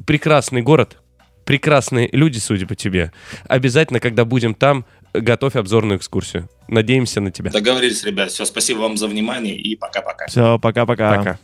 Прекрасный 0.05 0.61
город. 0.61 0.99
Прекрасные 1.45 2.09
люди, 2.11 2.39
судя 2.39 2.67
по 2.67 2.75
тебе. 2.75 3.11
Обязательно, 3.47 3.99
когда 3.99 4.25
будем 4.25 4.53
там, 4.53 4.85
готовь 5.13 5.55
обзорную 5.55 5.97
экскурсию. 5.97 6.49
Надеемся 6.67 7.21
на 7.21 7.31
тебя. 7.31 7.51
Договорились, 7.51 8.03
ребят. 8.03 8.31
Все, 8.31 8.45
спасибо 8.45 8.79
вам 8.79 8.97
за 8.97 9.07
внимание 9.07 9.55
и 9.55 9.75
пока-пока. 9.75 10.27
Все, 10.27 10.57
пока-пока. 10.59 11.17
Пока. 11.17 11.39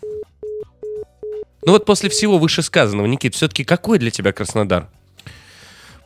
Ну 1.66 1.74
вот 1.74 1.86
после 1.86 2.10
всего 2.10 2.38
вышесказанного, 2.38 3.06
Никит, 3.06 3.36
все-таки 3.36 3.64
какой 3.64 4.00
для 4.00 4.12
тебя 4.12 4.32
Краснодар? 4.32 4.88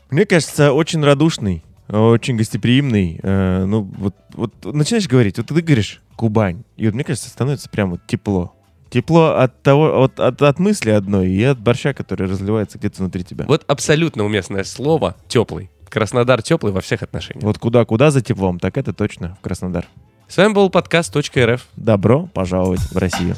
Мне 0.10 0.26
кажется, 0.26 0.74
очень 0.74 1.04
радушный, 1.04 1.64
очень 1.88 2.38
гостеприимный. 2.38 3.20
Э, 3.22 3.66
ну, 3.66 3.82
вот, 3.98 4.16
вот 4.32 4.54
начинаешь 4.66 5.08
говорить, 5.08 5.38
вот 5.38 5.48
ты 5.48 5.62
говоришь 5.62 6.02
Кубань, 6.16 6.64
и 6.76 6.86
вот 6.86 6.96
мне 6.96 7.04
кажется, 7.04 7.30
становится 7.30 7.70
прям 7.70 7.92
вот 7.92 8.02
тепло. 8.08 8.53
Тепло 8.94 9.38
от 9.38 9.64
того, 9.64 10.04
от, 10.04 10.20
от, 10.20 10.40
от 10.44 10.60
мысли 10.60 10.92
одной 10.92 11.28
и 11.32 11.44
от 11.44 11.58
борща, 11.58 11.96
который 11.96 12.28
разливается 12.28 12.78
где-то 12.78 12.98
внутри 13.00 13.24
тебя. 13.24 13.46
Вот 13.48 13.64
абсолютно 13.66 14.24
уместное 14.24 14.64
слово 14.64 15.16
«теплый». 15.28 15.72
Краснодар 15.90 16.44
теплый 16.44 16.72
во 16.72 16.80
всех 16.80 17.02
отношениях. 17.02 17.44
Вот 17.44 17.58
куда-куда 17.58 18.12
за 18.12 18.22
теплом, 18.22 18.60
так 18.60 18.78
это 18.78 18.94
точно 18.94 19.36
в 19.40 19.42
Краснодар. 19.42 19.88
С 20.28 20.38
вами 20.38 20.54
был 20.54 20.70
подкаст 20.70 21.16
.рф. 21.18 21.66
Добро 21.76 22.28
пожаловать 22.36 22.82
в 22.82 22.96
Россию. 22.96 23.36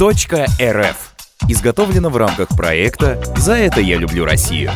.рф. 0.00 1.14
Изготовлено 1.48 2.10
в 2.10 2.16
рамках 2.16 2.50
проекта 2.50 3.20
«За 3.36 3.54
это 3.54 3.80
я 3.80 3.96
люблю 3.96 4.24
Россию». 4.24 4.70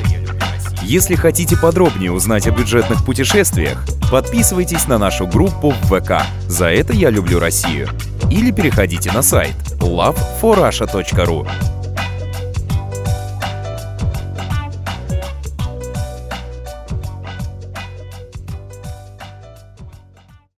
Если 0.89 1.17
хотите 1.17 1.55
подробнее 1.55 2.11
узнать 2.11 2.47
о 2.47 2.51
бюджетных 2.51 3.05
путешествиях, 3.05 3.85
подписывайтесь 4.11 4.89
на 4.89 4.97
нашу 4.97 5.27
группу 5.27 5.69
в 5.69 6.01
ВК 6.01 6.23
«За 6.47 6.71
это 6.71 6.95
я 6.95 7.11
люблю 7.11 7.39
Россию» 7.39 7.91
или 8.31 8.51
переходите 8.51 9.13
на 9.13 9.21
сайт 9.21 9.55
loveforrussia.ru. 9.81 11.78